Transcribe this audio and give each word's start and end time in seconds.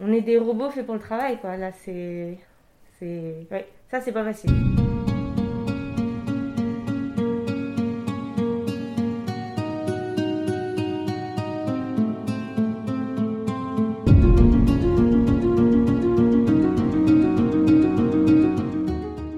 on 0.00 0.12
est 0.12 0.22
des 0.22 0.38
robots 0.38 0.70
faits 0.70 0.86
pour 0.86 0.94
le 0.94 1.00
travail, 1.00 1.38
quoi. 1.40 1.56
Là, 1.56 1.72
c'est. 1.72 2.38
c'est... 2.98 3.46
Ça, 3.90 4.00
c'est 4.00 4.12
pas 4.12 4.24
facile. 4.24 4.50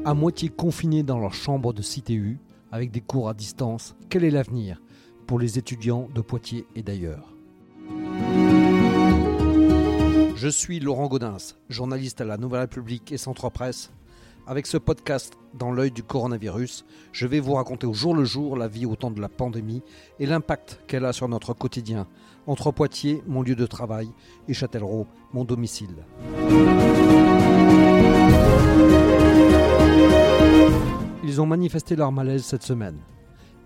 À 0.04 0.14
moitié 0.14 0.50
confinés 0.50 1.02
dans 1.02 1.18
leur 1.18 1.32
chambre 1.32 1.72
de 1.72 1.80
CTU, 1.80 2.38
avec 2.70 2.90
des 2.90 3.00
cours 3.00 3.30
à 3.30 3.34
distance, 3.34 3.96
quel 4.10 4.24
est 4.24 4.30
l'avenir 4.30 4.80
pour 5.26 5.38
les 5.38 5.58
étudiants 5.58 6.08
de 6.14 6.20
Poitiers 6.20 6.66
et 6.76 6.82
d'ailleurs? 6.82 7.31
Je 10.42 10.48
suis 10.48 10.80
Laurent 10.80 11.06
Gaudens, 11.06 11.54
journaliste 11.68 12.20
à 12.20 12.24
la 12.24 12.36
Nouvelle 12.36 12.62
République 12.62 13.12
et 13.12 13.16
Centre 13.16 13.48
Presse. 13.48 13.92
Avec 14.48 14.66
ce 14.66 14.76
podcast 14.76 15.34
dans 15.54 15.70
l'œil 15.70 15.92
du 15.92 16.02
coronavirus, 16.02 16.84
je 17.12 17.28
vais 17.28 17.38
vous 17.38 17.52
raconter 17.52 17.86
au 17.86 17.92
jour 17.94 18.12
le 18.12 18.24
jour 18.24 18.56
la 18.56 18.66
vie 18.66 18.84
au 18.84 18.96
temps 18.96 19.12
de 19.12 19.20
la 19.20 19.28
pandémie 19.28 19.84
et 20.18 20.26
l'impact 20.26 20.80
qu'elle 20.88 21.04
a 21.04 21.12
sur 21.12 21.28
notre 21.28 21.54
quotidien, 21.54 22.08
entre 22.48 22.72
Poitiers, 22.72 23.22
mon 23.28 23.42
lieu 23.42 23.54
de 23.54 23.66
travail, 23.66 24.10
et 24.48 24.52
Châtellerault, 24.52 25.06
mon 25.32 25.44
domicile. 25.44 25.94
Ils 31.22 31.40
ont 31.40 31.46
manifesté 31.46 31.94
leur 31.94 32.10
malaise 32.10 32.42
cette 32.42 32.64
semaine. 32.64 32.98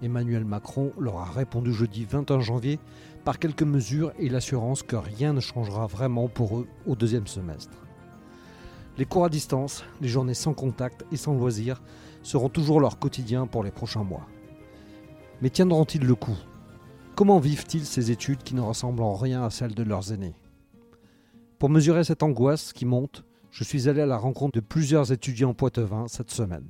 Emmanuel 0.02 0.44
Macron 0.44 0.92
leur 0.98 1.16
a 1.16 1.24
répondu 1.24 1.72
jeudi 1.72 2.04
21 2.04 2.40
janvier 2.40 2.78
par 3.26 3.40
quelques 3.40 3.64
mesures 3.64 4.12
et 4.20 4.28
l'assurance 4.28 4.84
que 4.84 4.94
rien 4.94 5.32
ne 5.32 5.40
changera 5.40 5.88
vraiment 5.88 6.28
pour 6.28 6.58
eux 6.58 6.68
au 6.86 6.94
deuxième 6.94 7.26
semestre. 7.26 7.76
Les 8.98 9.04
cours 9.04 9.24
à 9.24 9.28
distance, 9.28 9.82
les 10.00 10.06
journées 10.06 10.32
sans 10.32 10.54
contact 10.54 11.04
et 11.10 11.16
sans 11.16 11.34
loisirs 11.34 11.82
seront 12.22 12.48
toujours 12.48 12.80
leur 12.80 13.00
quotidien 13.00 13.48
pour 13.48 13.64
les 13.64 13.72
prochains 13.72 14.04
mois. 14.04 14.28
Mais 15.42 15.50
tiendront-ils 15.50 16.06
le 16.06 16.14
coup? 16.14 16.38
Comment 17.16 17.40
vivent-ils 17.40 17.84
ces 17.84 18.12
études 18.12 18.44
qui 18.44 18.54
ne 18.54 18.60
ressemblent 18.60 19.02
en 19.02 19.16
rien 19.16 19.42
à 19.42 19.50
celles 19.50 19.74
de 19.74 19.82
leurs 19.82 20.12
aînés? 20.12 20.36
Pour 21.58 21.68
mesurer 21.68 22.04
cette 22.04 22.22
angoisse 22.22 22.72
qui 22.72 22.86
monte, 22.86 23.24
je 23.50 23.64
suis 23.64 23.88
allé 23.88 24.02
à 24.02 24.06
la 24.06 24.18
rencontre 24.18 24.60
de 24.60 24.64
plusieurs 24.64 25.10
étudiants 25.10 25.52
poitevins 25.52 26.06
cette 26.06 26.30
semaine. 26.30 26.68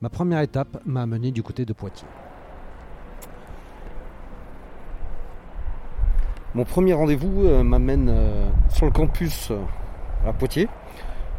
Ma 0.00 0.10
première 0.10 0.42
étape 0.42 0.80
m'a 0.86 1.02
amené 1.02 1.32
du 1.32 1.42
côté 1.42 1.64
de 1.64 1.72
Poitiers. 1.72 2.06
Mon 6.56 6.64
premier 6.64 6.92
rendez-vous 6.92 7.46
euh, 7.46 7.64
m'amène 7.64 8.08
euh, 8.08 8.48
sur 8.68 8.86
le 8.86 8.92
campus 8.92 9.50
euh, 9.50 9.58
à 10.24 10.32
Poitiers, 10.32 10.68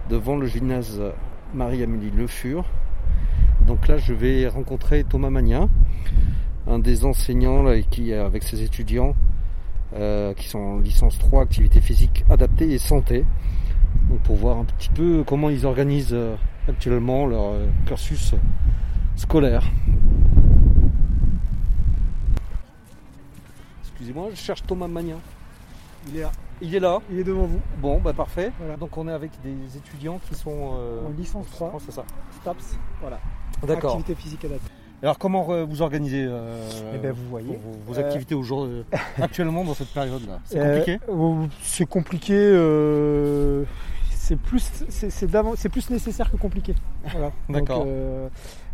devant 0.09 0.35
le 0.35 0.45
gymnase 0.45 1.01
Marie-Amélie 1.53 2.11
Le 2.11 2.27
Fur. 2.27 2.65
Donc 3.65 3.87
là, 3.87 3.95
je 3.95 4.13
vais 4.13 4.45
rencontrer 4.49 5.05
Thomas 5.05 5.29
Magnin, 5.29 5.69
un 6.67 6.79
des 6.79 7.05
enseignants 7.05 7.63
qui, 7.89 8.11
avec 8.11 8.43
ses 8.43 8.61
étudiants, 8.61 9.15
qui 10.35 10.47
sont 10.49 10.59
en 10.59 10.79
licence 10.79 11.17
3, 11.17 11.43
activité 11.43 11.79
physique 11.79 12.25
adaptée 12.29 12.73
et 12.73 12.77
santé. 12.77 13.23
Donc 14.09 14.19
pour 14.19 14.35
voir 14.35 14.57
un 14.57 14.65
petit 14.65 14.89
peu 14.89 15.23
comment 15.25 15.49
ils 15.49 15.65
organisent 15.65 16.17
actuellement 16.67 17.25
leur 17.25 17.53
cursus 17.85 18.35
scolaire. 19.15 19.63
Excusez-moi, 24.05 24.29
je 24.35 24.39
cherche 24.39 24.61
Thomas 24.61 24.87
Magnin. 24.87 25.17
Il 26.07 26.17
est 26.17 26.21
là. 26.21 26.31
Il 26.61 26.75
est 26.75 26.79
là. 26.79 26.99
Il 27.09 27.17
est 27.17 27.23
devant 27.23 27.47
vous. 27.47 27.59
Bon, 27.79 27.99
bah 27.99 28.13
parfait. 28.13 28.51
Voilà. 28.59 28.77
Donc 28.77 28.95
on 28.97 29.07
est 29.07 29.11
avec 29.11 29.31
des 29.43 29.77
étudiants 29.77 30.19
qui 30.29 30.35
sont 30.35 30.75
euh, 30.77 31.07
en 31.07 31.09
licence 31.09 31.49
3. 31.49 31.73
C'est 31.83 31.91
ça. 31.91 32.05
STAPS. 32.39 32.77
Voilà. 33.01 33.19
D'accord. 33.65 33.95
Activité 33.95 34.13
physique 34.13 34.45
adaptée. 34.45 34.69
Alors 35.01 35.17
comment 35.17 35.47
euh, 35.49 35.65
vous 35.65 35.81
organisez 35.81 36.23
euh, 36.23 36.69
eh 36.93 36.99
ben, 36.99 37.13
vous 37.13 37.27
voyez, 37.31 37.57
vos, 37.57 37.93
vos 37.93 37.99
activités 37.99 38.35
aujourd'hui, 38.35 38.83
actuellement 39.19 39.63
dans 39.63 39.73
cette 39.73 39.91
période-là? 39.91 40.39
C'est 40.45 40.59
compliqué? 40.59 40.99
C'est 41.63 41.85
compliqué. 41.87 43.65
c'est 44.11 44.35
plus, 44.35 44.83
c'est 44.87 45.69
plus 45.69 45.89
nécessaire 45.89 46.29
que 46.29 46.37
compliqué. 46.37 46.75
Voilà. 47.11 47.31
D'accord 47.49 47.87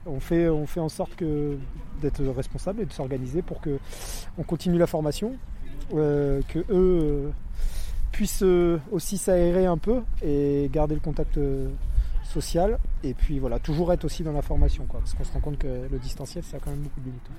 on 0.05 0.19
fait, 0.19 0.49
on 0.49 0.65
fait 0.65 0.79
en 0.79 0.89
sorte 0.89 1.15
que, 1.15 1.57
d'être 2.01 2.23
responsable 2.23 2.81
et 2.81 2.85
de 2.85 2.93
s'organiser 2.93 3.41
pour 3.41 3.61
que 3.61 3.79
on 4.37 4.43
continue 4.43 4.77
la 4.77 4.87
formation, 4.87 5.33
euh, 5.93 6.41
que 6.47 6.59
eux 6.59 6.65
euh, 6.71 7.29
puissent 8.11 8.43
euh, 8.43 8.79
aussi 8.91 9.17
s'aérer 9.17 9.65
un 9.65 9.77
peu 9.77 10.01
et 10.23 10.69
garder 10.71 10.95
le 10.95 11.01
contact 11.01 11.39
social 12.23 12.79
et 13.03 13.13
puis 13.13 13.39
voilà 13.39 13.59
toujours 13.59 13.91
être 13.91 14.05
aussi 14.05 14.23
dans 14.23 14.31
la 14.31 14.41
formation 14.41 14.85
quoi, 14.85 15.01
parce 15.01 15.13
qu'on 15.13 15.23
se 15.25 15.33
rend 15.33 15.41
compte 15.41 15.57
que 15.57 15.67
le 15.91 15.99
distanciel 15.99 16.43
ça 16.43 16.57
a 16.57 16.59
quand 16.59 16.71
même 16.71 16.79
beaucoup 16.79 16.99
de 17.01 17.05
limites. 17.05 17.29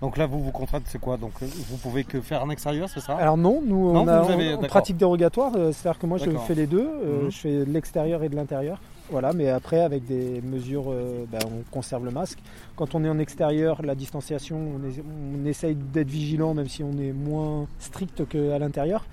Donc 0.00 0.16
là, 0.16 0.26
vous 0.26 0.40
vous 0.40 0.52
contrainte, 0.52 0.84
c'est 0.86 1.00
quoi? 1.00 1.16
Donc 1.16 1.32
vous 1.42 1.76
pouvez 1.76 2.04
que 2.04 2.20
faire 2.20 2.44
en 2.44 2.50
extérieur, 2.50 2.88
c'est 2.88 3.00
ça? 3.00 3.16
Alors 3.16 3.36
non, 3.36 3.60
nous 3.66 3.90
on, 3.90 4.06
a, 4.06 4.68
pratique 4.68 4.96
dérogatoire, 4.96 5.52
c'est-à-dire 5.52 5.98
que 5.98 6.06
moi 6.06 6.18
je 6.18 6.30
fais 6.46 6.54
les 6.54 6.68
deux, 6.68 6.88
mhm. 6.88 7.30
je 7.30 7.36
fais 7.36 7.64
de 7.64 7.72
l'extérieur 7.72 8.22
et 8.22 8.28
de 8.28 8.36
l'intérieur. 8.36 8.80
Voilà, 9.10 9.32
mais 9.32 9.48
après, 9.48 9.80
avec 9.80 10.04
des 10.04 10.42
mesures, 10.42 10.90
euh, 10.90 11.24
ben, 11.30 11.38
on 11.46 11.62
conserve 11.70 12.04
le 12.04 12.10
masque. 12.10 12.38
Quand 12.76 12.94
on 12.94 13.04
est 13.04 13.08
en 13.08 13.18
extérieur, 13.18 13.80
la 13.82 13.94
distanciation, 13.94 14.58
on, 14.58 15.46
essaye 15.46 15.74
d'être 15.74 16.10
vigilant, 16.10 16.52
même 16.52 16.68
si 16.68 16.82
on 16.82 16.92
est 16.98 17.12
moins 17.12 17.66
strict 17.78 18.28
qu'à 18.28 18.58
l'intérieur. 18.58 19.06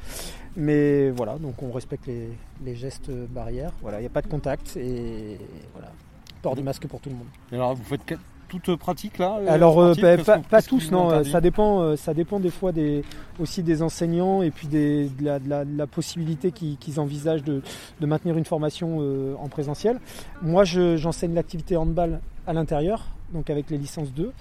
Mais 0.57 1.09
voilà, 1.11 1.37
donc 1.37 1.63
on 1.63 1.71
respecte 1.71 2.07
les, 2.07 2.75
gestes 2.75 3.09
barrières. 3.09 3.71
Voilà, 3.81 3.99
il 3.99 4.01
n'y 4.01 4.07
a 4.07 4.11
pas 4.11 4.21
de 4.21 4.27
contact 4.27 4.75
et 4.75 5.37
voilà, 5.73 5.91
port 6.41 6.55
du 6.55 6.63
masque 6.63 6.87
pour 6.87 6.99
tout 6.99 7.09
le 7.09 7.15
monde. 7.15 7.27
alors, 7.51 7.75
vous 7.75 7.83
faites 7.83 8.17
toute 8.47 8.75
pratique 8.75 9.17
là 9.17 9.37
euh, 9.39 9.47
Alors 9.49 9.79
euh, 9.79 9.93
pas, 10.49 10.61
tous, 10.61 10.91
non. 10.91 11.11
Euh, 11.11 11.23
ça 11.23 11.41
dépend, 11.41 11.95
ça 11.95 12.13
dépend 12.13 12.39
des 12.39 12.49
fois 12.49 12.71
des, 12.71 13.03
aussi 13.39 13.63
des 13.63 13.81
enseignants 13.81 14.41
et 14.41 14.51
puis 14.51 14.67
des, 14.67 15.09
de, 15.09 15.39
la, 15.47 15.87
possibilité 15.87 16.51
qu'ils 16.51 16.99
envisagent 16.99 17.43
de, 17.43 17.61
maintenir 18.01 18.37
une 18.37 18.45
formation 18.45 18.99
en 19.39 19.47
présentiel. 19.47 19.99
Moi, 20.41 20.63
j'enseigne 20.63 21.33
l'activité 21.33 21.77
handball 21.77 22.19
à 22.47 22.53
l'intérieur, 22.53 23.05
donc 23.33 23.49
avec 23.49 23.69
les 23.69 23.77
licences 23.77 24.13
2. 24.13 24.31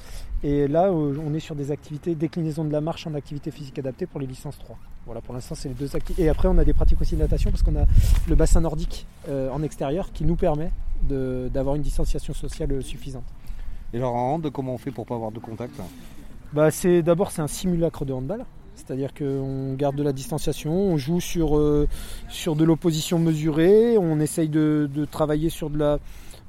Et 0.42 0.68
là, 0.68 0.90
on 0.92 1.32
est 1.34 1.40
sur 1.40 1.54
des 1.54 1.70
activités 1.70 2.14
déclinaison 2.14 2.64
de 2.64 2.72
la 2.72 2.80
marche 2.80 3.06
en 3.06 3.14
activité 3.14 3.50
physique 3.50 3.78
adaptée 3.78 4.06
pour 4.06 4.20
les 4.20 4.26
licences 4.26 4.58
3. 4.58 4.76
Voilà, 5.06 5.20
pour 5.20 5.34
l'instant, 5.34 5.54
c'est 5.54 5.68
les 5.68 5.74
deux 5.74 5.96
activités. 5.96 6.24
Et 6.24 6.28
après, 6.28 6.48
on 6.48 6.58
a 6.58 6.64
des 6.64 6.72
pratiques 6.72 7.00
aussi 7.00 7.14
de 7.14 7.20
natation 7.20 7.50
parce 7.50 7.62
qu'on 7.62 7.76
a 7.76 7.84
le 8.28 8.34
bassin 8.34 8.60
nordique 8.60 9.06
en 9.28 9.62
extérieur 9.62 10.12
qui 10.12 10.24
nous 10.24 10.36
permet 10.36 10.70
d'avoir 11.02 11.76
une 11.76 11.82
distanciation 11.82 12.34
sociale 12.34 12.82
suffisante. 12.82 13.24
Et 13.94 13.98
alors 13.98 14.16
en 14.16 14.34
hand, 14.34 14.50
comment 14.52 14.74
on 14.74 14.78
fait 14.78 14.90
pour 14.90 15.06
pas 15.06 15.14
avoir 15.14 15.30
de 15.30 15.38
contact 15.38 15.80
bah, 16.52 16.72
c'est 16.72 17.00
D'abord, 17.02 17.30
c'est 17.30 17.42
un 17.42 17.46
simulacre 17.46 18.04
de 18.04 18.12
handball. 18.12 18.44
C'est-à-dire 18.74 19.14
qu'on 19.14 19.74
garde 19.74 19.94
de 19.94 20.02
la 20.02 20.12
distanciation, 20.12 20.72
on 20.72 20.96
joue 20.96 21.20
sur, 21.20 21.56
euh, 21.56 21.86
sur 22.28 22.56
de 22.56 22.64
l'opposition 22.64 23.20
mesurée, 23.20 23.96
on 23.96 24.18
essaye 24.18 24.48
de, 24.48 24.88
travailler 25.12 25.48
sur 25.48 25.70
de 25.70 25.78
la. 25.78 25.98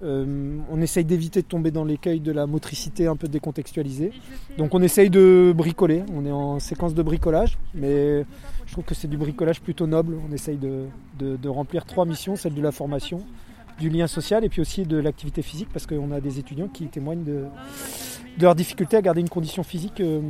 Euh, 0.03 0.57
on 0.71 0.81
essaye 0.81 1.05
d'éviter 1.05 1.43
de 1.43 1.47
tomber 1.47 1.69
dans 1.69 1.85
l'écueil 1.85 2.19
de 2.19 2.31
la 2.31 2.47
motricité 2.47 3.05
un 3.05 3.15
peu 3.15 3.27
décontextualisée. 3.27 4.11
Donc 4.57 4.73
on 4.73 4.81
essaye 4.81 5.11
de 5.11 5.53
bricoler, 5.55 6.03
on 6.13 6.25
est 6.25 6.31
en 6.31 6.59
séquence 6.59 6.95
de 6.95 7.03
bricolage, 7.03 7.59
mais 7.75 8.25
je 8.65 8.71
trouve 8.71 8.85
que 8.85 8.95
c'est 8.95 9.07
du 9.07 9.17
bricolage 9.17 9.61
plutôt 9.61 9.85
noble. 9.85 10.17
On 10.27 10.33
essaye 10.33 10.57
de, 10.57 10.87
de 11.19 11.47
remplir 11.47 11.85
trois 11.85 12.05
missions, 12.05 12.35
celle 12.35 12.55
de 12.55 12.61
la 12.61 12.71
formation, 12.71 13.21
du 13.79 13.89
lien 13.89 14.07
social 14.07 14.43
et 14.43 14.49
puis 14.49 14.61
aussi 14.61 14.83
de 14.83 14.97
l'activité 14.97 15.41
physique 15.41 15.69
parce 15.71 15.85
qu'on 15.85 16.11
a 16.11 16.21
des 16.21 16.39
étudiants 16.39 16.67
qui 16.67 16.87
témoignent 16.87 17.23
de, 17.23 17.45
de 18.37 18.43
leur 18.43 18.55
difficulté 18.55 18.97
à 18.97 19.01
garder 19.01 19.21
une 19.21 19.29
condition 19.29 19.63
physique 19.63 19.99
euh, 19.99 20.21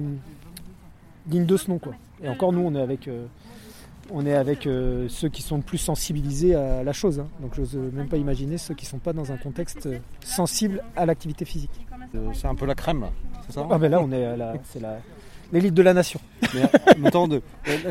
digne 1.25 1.45
de 1.45 1.57
ce 1.57 1.69
nom. 1.69 1.79
Quoi. 1.79 1.93
Et 2.23 2.29
encore 2.29 2.53
nous 2.53 2.61
on 2.61 2.73
est 2.75 2.81
avec, 2.81 3.07
euh, 3.07 3.25
on 4.11 4.25
est 4.25 4.33
avec 4.33 4.65
euh, 4.65 5.07
ceux 5.09 5.29
qui 5.29 5.41
sont 5.41 5.61
plus 5.61 5.77
sensibilisés 5.77 6.55
à 6.55 6.83
la 6.83 6.93
chose. 6.93 7.19
Hein. 7.19 7.27
Donc 7.41 7.53
je 7.55 7.61
n'ose 7.61 7.75
même 7.93 8.07
pas 8.07 8.17
imaginer 8.17 8.57
ceux 8.57 8.73
qui 8.73 8.85
ne 8.85 8.89
sont 8.89 8.99
pas 8.99 9.13
dans 9.13 9.31
un 9.31 9.37
contexte 9.37 9.87
sensible 10.21 10.83
à 10.95 11.05
l'activité 11.05 11.45
physique. 11.45 11.85
C'est 12.33 12.47
un 12.47 12.55
peu 12.55 12.65
la 12.65 12.75
crème, 12.75 13.07
c'est 13.45 13.53
ça? 13.53 13.67
Ah 13.69 13.77
ben 13.77 13.91
là 13.91 13.99
on 14.01 14.11
est 14.11 14.25
c'est 14.63 14.79
la, 14.79 14.99
l'élite 15.51 15.73
de 15.73 15.81
la 15.81 15.93
nation. 15.93 16.19
Mais 16.53 17.11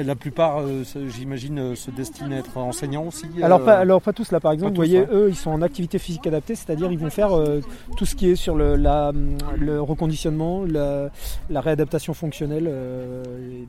la 0.04 0.14
plupart, 0.14 0.60
euh, 0.60 0.82
j'imagine, 1.08 1.58
euh, 1.58 1.74
se 1.74 1.90
destinent 1.90 2.32
à 2.32 2.36
être 2.38 2.56
enseignants 2.56 3.06
aussi 3.06 3.26
alors 3.42 3.64
pas, 3.64 3.78
euh, 3.78 3.82
alors 3.82 4.00
pas 4.00 4.12
tous 4.12 4.30
là 4.32 4.40
par 4.40 4.52
exemple, 4.52 4.72
vous 4.72 4.76
voyez, 4.76 5.04
eux 5.12 5.28
ils 5.28 5.36
sont 5.36 5.50
en 5.50 5.62
activité 5.62 5.98
physique 5.98 6.26
adaptée, 6.26 6.54
c'est-à-dire 6.54 6.90
ils 6.92 6.98
vont 6.98 7.10
faire 7.10 7.30
tout 7.96 8.06
ce 8.06 8.14
qui 8.14 8.28
est 8.30 8.36
sur 8.36 8.54
le, 8.56 8.76
la, 8.76 9.12
le 9.58 9.80
reconditionnement, 9.80 10.64
la, 10.64 11.10
réadaptation 11.60 12.14
fonctionnelle, 12.14 12.70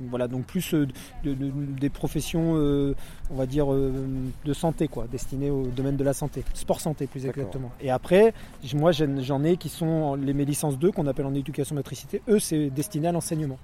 voilà, 0.10 0.28
donc 0.28 0.46
plus 0.46 0.76
des 1.24 1.90
professions, 1.90 2.54
on 2.54 3.36
va 3.36 3.46
dire, 3.46 3.68
de 3.68 4.54
santé, 4.54 4.88
quoi, 4.88 5.06
destinées 5.12 5.50
au 5.50 5.68
domaine 5.68 5.98
de 5.98 6.04
la 6.04 6.14
santé, 6.14 6.44
sport 6.54 6.82
santé 6.82 7.08
plus 7.08 7.26
exactement. 7.26 7.72
Et 7.82 7.90
après, 7.92 8.34
moi 8.74 8.92
j'en 8.92 9.44
ai 9.44 9.58
qui 9.58 9.70
sont 9.70 10.16
les 10.16 10.34
mes 10.34 10.46
licences 10.46 10.78
2 10.78 10.92
qu'on 10.92 11.08
appelle 11.08 11.26
en 11.26 11.34
éducation 11.34 11.76
motricité, 11.76 12.22
eux 12.28 12.40
c'est 12.40 12.70
destiné 12.70 13.08
à 13.08 13.12
l'enseignement. 13.12 13.58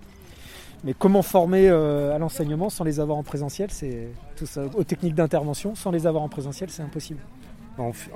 Mais 0.83 0.93
comment 0.97 1.21
former 1.21 1.69
euh, 1.69 2.15
à 2.15 2.17
l'enseignement 2.17 2.69
sans 2.69 2.83
les 2.83 2.99
avoir 2.99 3.17
en 3.17 3.23
présentiel, 3.23 3.69
c'est 3.71 4.07
tout 4.35 4.47
ça, 4.47 4.63
aux 4.75 4.83
techniques 4.83 5.13
d'intervention, 5.15 5.75
sans 5.75 5.91
les 5.91 6.07
avoir 6.07 6.23
en 6.23 6.29
présentiel, 6.29 6.69
c'est 6.71 6.81
impossible. 6.81 7.19
En, 7.77 7.91
f- 7.91 8.09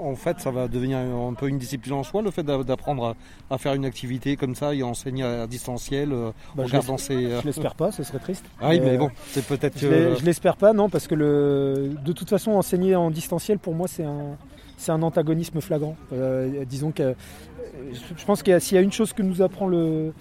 en- 0.00 0.14
fait, 0.14 0.38
ça 0.40 0.50
va 0.50 0.68
devenir 0.68 0.98
un 0.98 1.34
peu 1.34 1.48
une 1.48 1.58
discipline 1.58 1.94
en 1.94 2.02
soi, 2.04 2.22
le 2.22 2.30
fait 2.30 2.42
d'a- 2.42 2.62
d'apprendre 2.62 3.14
à, 3.50 3.54
à 3.54 3.58
faire 3.58 3.74
une 3.74 3.84
activité 3.84 4.36
comme 4.36 4.54
ça 4.54 4.74
et 4.74 4.82
enseigner 4.82 5.24
à 5.24 5.46
distanciel 5.46 6.12
euh, 6.12 6.30
Bah, 6.54 6.62
en 6.62 6.66
je 6.66 6.72
regardant 6.72 6.98
ses. 6.98 7.14
euh, 7.14 7.40
Je 7.40 7.46
l'espère 7.46 7.74
pas, 7.74 7.90
ce 7.90 8.02
serait 8.04 8.18
triste. 8.20 8.44
Ah 8.60 8.68
oui, 8.68 8.80
mais 8.80 8.90
Euh, 8.94 8.98
bon, 8.98 9.10
c'est 9.30 9.44
peut-être 9.44 9.78
Je 9.78 9.88
que. 9.88 10.24
l'espère 10.24 10.56
pas, 10.56 10.72
non, 10.72 10.88
parce 10.88 11.08
que 11.08 11.14
le, 11.14 11.90
de 12.04 12.12
toute 12.12 12.28
façon, 12.28 12.52
enseigner 12.52 12.94
en 12.94 13.10
distanciel, 13.10 13.58
pour 13.58 13.74
moi, 13.74 13.88
c'est 13.88 14.04
un, 14.04 14.36
c'est 14.76 14.92
un 14.92 15.02
antagonisme 15.02 15.60
flagrant. 15.60 15.96
Disons 16.68 16.92
que 16.92 17.14
je 18.16 18.24
pense 18.24 18.42
a- 18.46 18.60
s'il 18.60 18.76
y 18.76 18.78
a 18.78 18.82
une 18.82 18.92
chose 18.92 19.12
que 19.12 19.22
nous 19.22 19.42
apprend 19.42 19.66
le, 19.66 20.12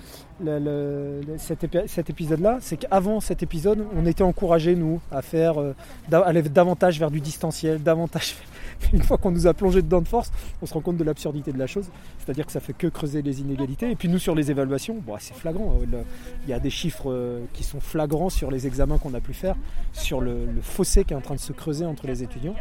cet, 1.38 1.64
épi- 1.64 1.88
cet 1.88 2.10
épisode-là, 2.10 2.58
c'est 2.62 2.78
qu'avant 2.78 3.20
cet 3.20 3.44
épisode, 3.44 3.86
on 3.96 4.06
était 4.06 4.24
encouragés, 4.24 4.76
nous, 4.76 5.00
à 5.12 5.22
faire, 5.22 5.60
euh, 5.60 5.74
aller 6.12 6.42
davantage 6.44 7.00
vers 7.00 7.12
du 7.12 7.22
distanciel, 7.22 7.82
davantage. 7.82 8.36
Une 8.94 9.04
fois 9.04 9.18
qu'on 9.18 9.32
nous 9.32 9.46
a 9.48 9.54
plongé 9.54 9.82
dedans 9.82 10.02
de 10.02 10.08
force, 10.08 10.32
on 10.62 10.66
se 10.66 10.74
rend 10.74 10.82
compte 10.82 10.98
de 10.98 11.04
l'absurdité 11.04 11.52
de 11.52 11.60
la 11.60 11.68
chose. 11.68 11.88
C'est-à-dire 12.20 12.46
que 12.46 12.52
ça 12.52 12.60
fait 12.60 12.74
que 12.74 12.88
creuser 12.88 13.22
les 13.22 13.40
inégalités. 13.42 13.92
Et 13.92 13.96
puis 13.96 14.10
nous, 14.10 14.18
sur 14.20 14.34
les 14.36 14.50
évaluations, 14.50 14.98
bon, 15.06 15.16
c'est 15.20 15.36
flagrant. 15.36 15.78
Le- 15.90 16.00
Il 16.46 16.50
y 16.50 16.54
a 16.54 16.60
des 16.60 16.70
chiffres 16.72 17.12
euh, 17.12 17.42
qui 17.54 17.64
sont 17.64 17.80
flagrants 17.80 18.30
sur 18.30 18.50
les 18.50 18.66
examens 18.68 18.98
qu'on 18.98 19.14
a 19.14 19.20
pu 19.20 19.34
faire, 19.34 19.56
sur 19.94 20.20
le, 20.22 20.48
fossé 20.62 21.04
qui 21.04 21.14
est 21.14 21.18
en 21.18 21.22
train 21.22 21.36
de 21.36 21.40
se 21.40 21.54
creuser 21.54 21.86
entre 21.86 22.08
les 22.08 22.24
étudiants. 22.24 22.56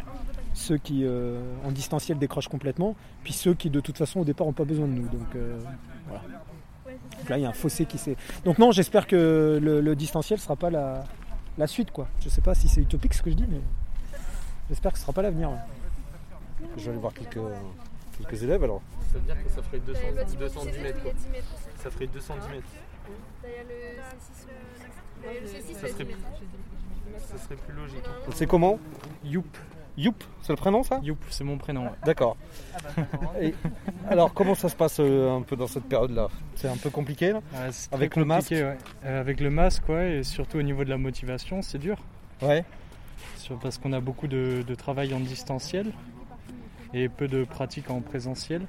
Ceux 0.53 0.77
qui, 0.77 1.05
euh, 1.05 1.39
en 1.65 1.71
distanciel, 1.71 2.19
décrochent 2.19 2.49
complètement, 2.49 2.95
puis 3.23 3.31
ceux 3.33 3.53
qui, 3.53 3.69
de 3.69 3.79
toute 3.79 3.97
façon, 3.97 4.19
au 4.19 4.25
départ, 4.25 4.45
n'ont 4.45 4.53
pas 4.53 4.65
besoin 4.65 4.85
de 4.85 4.91
nous. 4.93 5.07
Donc 5.07 5.27
voilà. 6.07 6.21
Donc 7.21 7.29
là, 7.29 7.37
il 7.37 7.41
y 7.41 7.45
a 7.45 7.49
un 7.49 7.53
fossé 7.53 7.85
qui 7.85 7.97
s'est. 7.97 8.17
Donc 8.45 8.57
non, 8.59 8.71
j'espère 8.71 9.07
que 9.07 9.59
le, 9.61 9.79
le 9.81 9.95
distanciel 9.95 10.37
ne 10.39 10.41
sera 10.43 10.55
pas 10.55 10.69
la, 10.69 11.03
la 11.57 11.67
suite. 11.67 11.91
Quoi. 11.91 12.07
Je 12.19 12.29
sais 12.29 12.41
pas 12.41 12.53
si 12.55 12.67
c'est 12.67 12.81
utopique 12.81 13.13
ce 13.13 13.21
que 13.21 13.29
je 13.31 13.35
dis, 13.35 13.45
mais 13.49 13.61
j'espère 14.69 14.91
que 14.91 14.97
ce 14.97 15.03
ne 15.03 15.05
sera 15.05 15.13
pas 15.13 15.21
l'avenir. 15.21 15.49
ouais. 15.51 15.57
Je 16.77 16.83
vais 16.85 16.89
aller 16.91 16.99
voir 16.99 17.13
quelques, 17.13 17.39
quelques 18.17 18.43
élèves 18.43 18.63
alors. 18.63 18.81
Ça 19.11 19.17
veut 19.19 19.25
dire 19.25 19.43
que 19.43 19.49
ça 19.49 19.61
ferait 19.63 19.79
200, 19.79 19.99
210 20.39 20.79
mètres 20.79 21.01
quoi. 21.03 21.11
Ça 21.83 21.89
ferait 21.91 22.07
210 22.07 22.47
mètres. 22.49 22.67
Ça 25.81 25.87
serait, 25.87 26.05
ça 27.19 27.37
serait 27.37 27.55
plus 27.55 27.73
logique. 27.75 28.03
hein. 28.07 28.31
C'est 28.33 28.47
comment? 28.47 28.79
Youp. 29.23 29.57
Youp, 29.97 30.23
c'est 30.41 30.53
le 30.53 30.57
prénom 30.57 30.83
ça 30.83 30.99
Youp, 31.03 31.17
c'est 31.29 31.43
mon 31.43 31.57
prénom. 31.57 31.83
ouais. 31.83 31.91
D'accord. 32.05 32.37
Et 33.41 33.53
alors, 34.09 34.33
comment 34.33 34.55
ça 34.55 34.69
se 34.69 34.75
passe 34.75 34.99
euh, 34.99 35.35
un 35.35 35.41
peu 35.41 35.55
dans 35.55 35.67
cette 35.67 35.83
période-là? 35.85 36.29
C'est 36.55 36.69
un 36.69 36.77
peu 36.77 36.89
compliqué 36.89 37.33
là 37.33 37.41
Ouais, 37.53 37.69
Avec 37.91 38.15
le 38.15 38.23
compliqué, 38.25 38.63
ouais. 38.63 38.77
Euh, 39.05 39.19
avec 39.19 39.39
le 39.41 39.49
masque, 39.49 39.87
ouais, 39.89 40.17
et 40.19 40.23
surtout 40.23 40.57
au 40.57 40.61
niveau 40.61 40.83
de 40.85 40.89
la 40.89 40.97
motivation, 40.97 41.61
c'est 41.61 41.77
dur. 41.77 41.97
Ouais. 42.41 42.63
Sur- 43.35 43.59
Parce 43.59 43.77
qu'on 43.77 43.91
a 43.93 43.99
beaucoup 43.99 44.27
de, 44.27 44.63
de 44.65 44.75
travail 44.75 45.13
en 45.13 45.19
distanciel 45.19 45.91
et 46.93 47.09
peu 47.09 47.27
de 47.27 47.43
pratique 47.43 47.89
en 47.89 47.99
présentiel. 48.01 48.61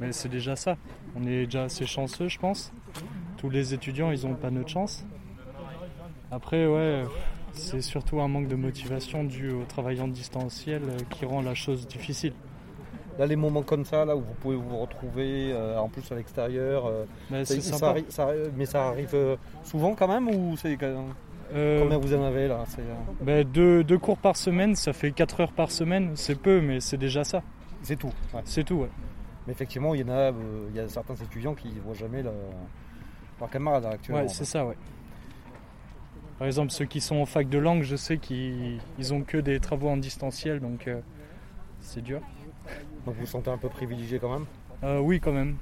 Mais 0.00 0.12
c'est 0.12 0.28
déjà 0.30 0.56
ça. 0.56 0.76
On 1.16 1.22
est 1.26 1.44
déjà 1.46 1.64
assez 1.64 1.84
chanceux, 1.84 2.28
je 2.28 2.38
pense. 2.38 2.72
Tous 3.36 3.50
les 3.50 3.74
étudiants, 3.74 4.10
ils 4.12 4.26
n'ont 4.26 4.34
pas 4.34 4.50
notre 4.50 4.68
chance. 4.70 5.04
Après, 6.30 6.66
ouais, 6.66 7.04
c'est 7.52 7.80
surtout 7.82 8.20
un 8.20 8.28
manque 8.28 8.48
de 8.48 8.54
motivation 8.56 9.24
dû 9.24 9.50
au 9.50 9.64
travail 9.64 10.00
en 10.00 10.08
distanciel 10.08 10.82
euh, 10.88 10.98
qui 11.10 11.24
rend 11.24 11.42
la 11.42 11.54
chose 11.54 11.86
difficile. 11.86 12.32
Là, 13.18 13.26
les 13.26 13.36
moments 13.36 13.62
comme 13.62 13.84
ça, 13.84 14.04
là 14.04 14.16
où 14.16 14.20
vous 14.20 14.34
pouvez 14.40 14.56
vous 14.56 14.78
retrouver 14.78 15.52
euh, 15.52 15.78
en 15.78 15.88
plus 15.88 16.10
à 16.10 16.14
l'extérieur, 16.14 16.86
euh, 16.86 17.04
Mais 17.30 17.44
ça- 17.44 17.54
c'est 17.54 17.60
ça 17.60 17.76
sympa. 17.76 17.98
arri- 18.00 18.04
ça 18.10 18.26
arri- 18.28 18.50
mais 18.56 18.66
ça 18.66 18.86
arrive 18.88 19.10
euh, 19.14 19.36
souvent 19.64 19.94
quand 19.94 20.08
même 20.08 20.28
ou 20.28 20.56
c'est 20.56 20.76
combien 20.76 21.98
vous 21.98 22.14
en 22.14 22.22
avez 22.22 22.46
là 22.48 22.64
ben, 23.20 23.44
deux, 23.44 23.82
deux 23.84 23.98
cours 23.98 24.16
par 24.18 24.36
semaine, 24.36 24.74
ça 24.76 24.92
fait 24.92 25.10
4 25.10 25.40
heures 25.40 25.52
par 25.52 25.70
semaine. 25.70 26.12
C'est 26.14 26.36
peu, 26.40 26.60
mais 26.60 26.80
c'est 26.80 26.96
déjà 26.96 27.24
ça. 27.24 27.42
c'est 27.82 27.96
tout. 27.96 28.12
ouais. 28.32 28.40
C'est 28.44 28.64
tout, 28.64 28.76
ouais. 28.76 28.90
Mais 29.46 29.52
effectivement, 29.52 29.94
il 29.94 30.00
y 30.02 30.04
en 30.04 30.14
a, 30.14 30.30
il 30.70 30.76
y 30.76 30.80
a 30.80 30.88
certains 30.88 31.14
étudiants 31.16 31.54
qui 31.54 31.68
ne 31.68 31.80
voient 31.80 31.94
jamais 31.94 32.22
le- 32.22 32.30
leurs 33.40 33.50
camarades 33.50 33.82
là, 33.82 33.90
actuellement. 33.90 34.22
Ouais, 34.22 34.28
c'est 34.28 34.44
ça, 34.44 34.64
ouais. 34.64 34.76
Par 36.40 36.46
exemple, 36.46 36.72
ceux 36.72 36.86
qui 36.86 37.02
sont 37.02 37.16
en 37.16 37.26
fac 37.26 37.50
de 37.50 37.58
langue, 37.58 37.82
je 37.82 37.96
sais 37.96 38.16
qu'ils 38.16 38.80
ils 38.98 39.12
ont 39.12 39.20
que 39.20 39.36
des 39.36 39.60
travaux 39.60 39.90
en 39.90 39.98
distanciel, 39.98 40.58
donc 40.58 40.88
euh, 40.88 40.98
c'est 41.80 42.00
dur. 42.00 42.22
Donc 43.04 43.14
vous 43.16 43.20
vous 43.20 43.26
sentez 43.26 43.50
un 43.50 43.58
peu 43.58 43.68
privilégié 43.68 44.18
quand 44.18 44.32
même? 44.32 44.46
Euh, 44.82 45.00
oui, 45.00 45.20
quand 45.20 45.32
même. 45.32 45.58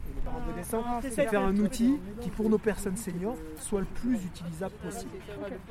c'est 1.02 1.26
faire 1.26 1.42
un 1.42 1.56
outil 1.56 1.98
qui, 2.20 2.30
pour 2.30 2.48
nos 2.48 2.58
personnes 2.58 2.96
seniors, 2.96 3.34
soit 3.58 3.80
le 3.80 3.86
plus 3.86 4.24
utilisable 4.24 4.74
possible. 4.76 5.10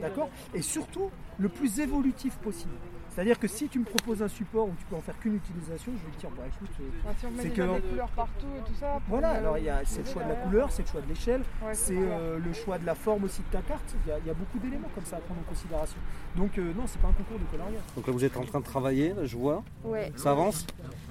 D'accord? 0.01 0.29
Et 0.53 0.61
surtout, 0.61 1.09
le 1.37 1.47
plus 1.47 1.79
évolutif 1.79 2.35
possible. 2.39 2.73
C'est-à-dire 3.17 3.39
que 3.39 3.47
si 3.47 3.67
tu 3.67 3.79
me 3.79 3.83
proposes 3.83 4.21
un 4.21 4.27
support 4.27 4.67
où 4.67 4.73
tu 4.77 4.85
peux 4.85 4.95
en 4.95 5.01
faire 5.01 5.17
qu'une 5.17 5.37
utilisation, 5.37 5.91
je 5.99 6.05
vais 6.05 6.13
te 6.15 6.19
dire, 6.19 6.29
bah 6.37 6.43
écoute, 6.45 6.69
euh, 6.79 7.11
si 7.35 7.41
C'est 7.41 7.49
que- 7.49 7.73
des 7.81 7.81
couleurs 7.89 8.09
partout 8.09 8.45
et 8.59 8.61
tout 8.71 8.75
ça. 8.79 8.99
voilà, 9.07 9.29
alors 9.31 9.57
il 9.57 9.63
y 9.63 9.69
a, 9.71 9.79
c'est 9.85 10.01
le 10.05 10.05
choix 10.05 10.21
de 10.21 10.29
la 10.29 10.35
couleur, 10.35 10.71
c'est 10.71 10.83
le 10.83 10.87
choix 10.87 11.01
de 11.01 11.07
l'échelle, 11.09 11.41
Ouais, 11.65 11.73
c'est 11.73 11.97
euh, 11.97 12.37
le 12.37 12.53
choix 12.53 12.77
de 12.77 12.85
la 12.85 12.93
forme 12.93 13.23
aussi 13.23 13.41
de 13.41 13.47
ta 13.51 13.63
carte. 13.63 13.95
Il 14.05 14.09
y 14.09 14.11
a, 14.11 14.19
il 14.19 14.27
y 14.27 14.29
a 14.29 14.35
beaucoup 14.35 14.59
d'éléments 14.59 14.89
comme 14.93 15.03
ça 15.05 15.15
à 15.17 15.19
prendre 15.21 15.39
en 15.39 15.49
considération. 15.49 15.97
Donc 16.35 16.59
euh, 16.59 16.71
non, 16.77 16.83
c'est 16.85 17.01
pas 17.01 17.07
un 17.07 17.13
concours 17.13 17.39
de 17.39 17.45
coloriage. 17.45 17.81
Donc 17.95 18.05
là, 18.05 18.13
vous 18.13 18.23
êtes 18.23 18.37
en 18.37 18.43
train 18.45 18.59
de 18.59 18.65
travailler, 18.65 19.13
là, 19.15 19.25
je 19.25 19.35
vois. 19.35 19.63
Ouais, 19.83 20.11
Ça 20.15 20.29
avance? 20.33 20.67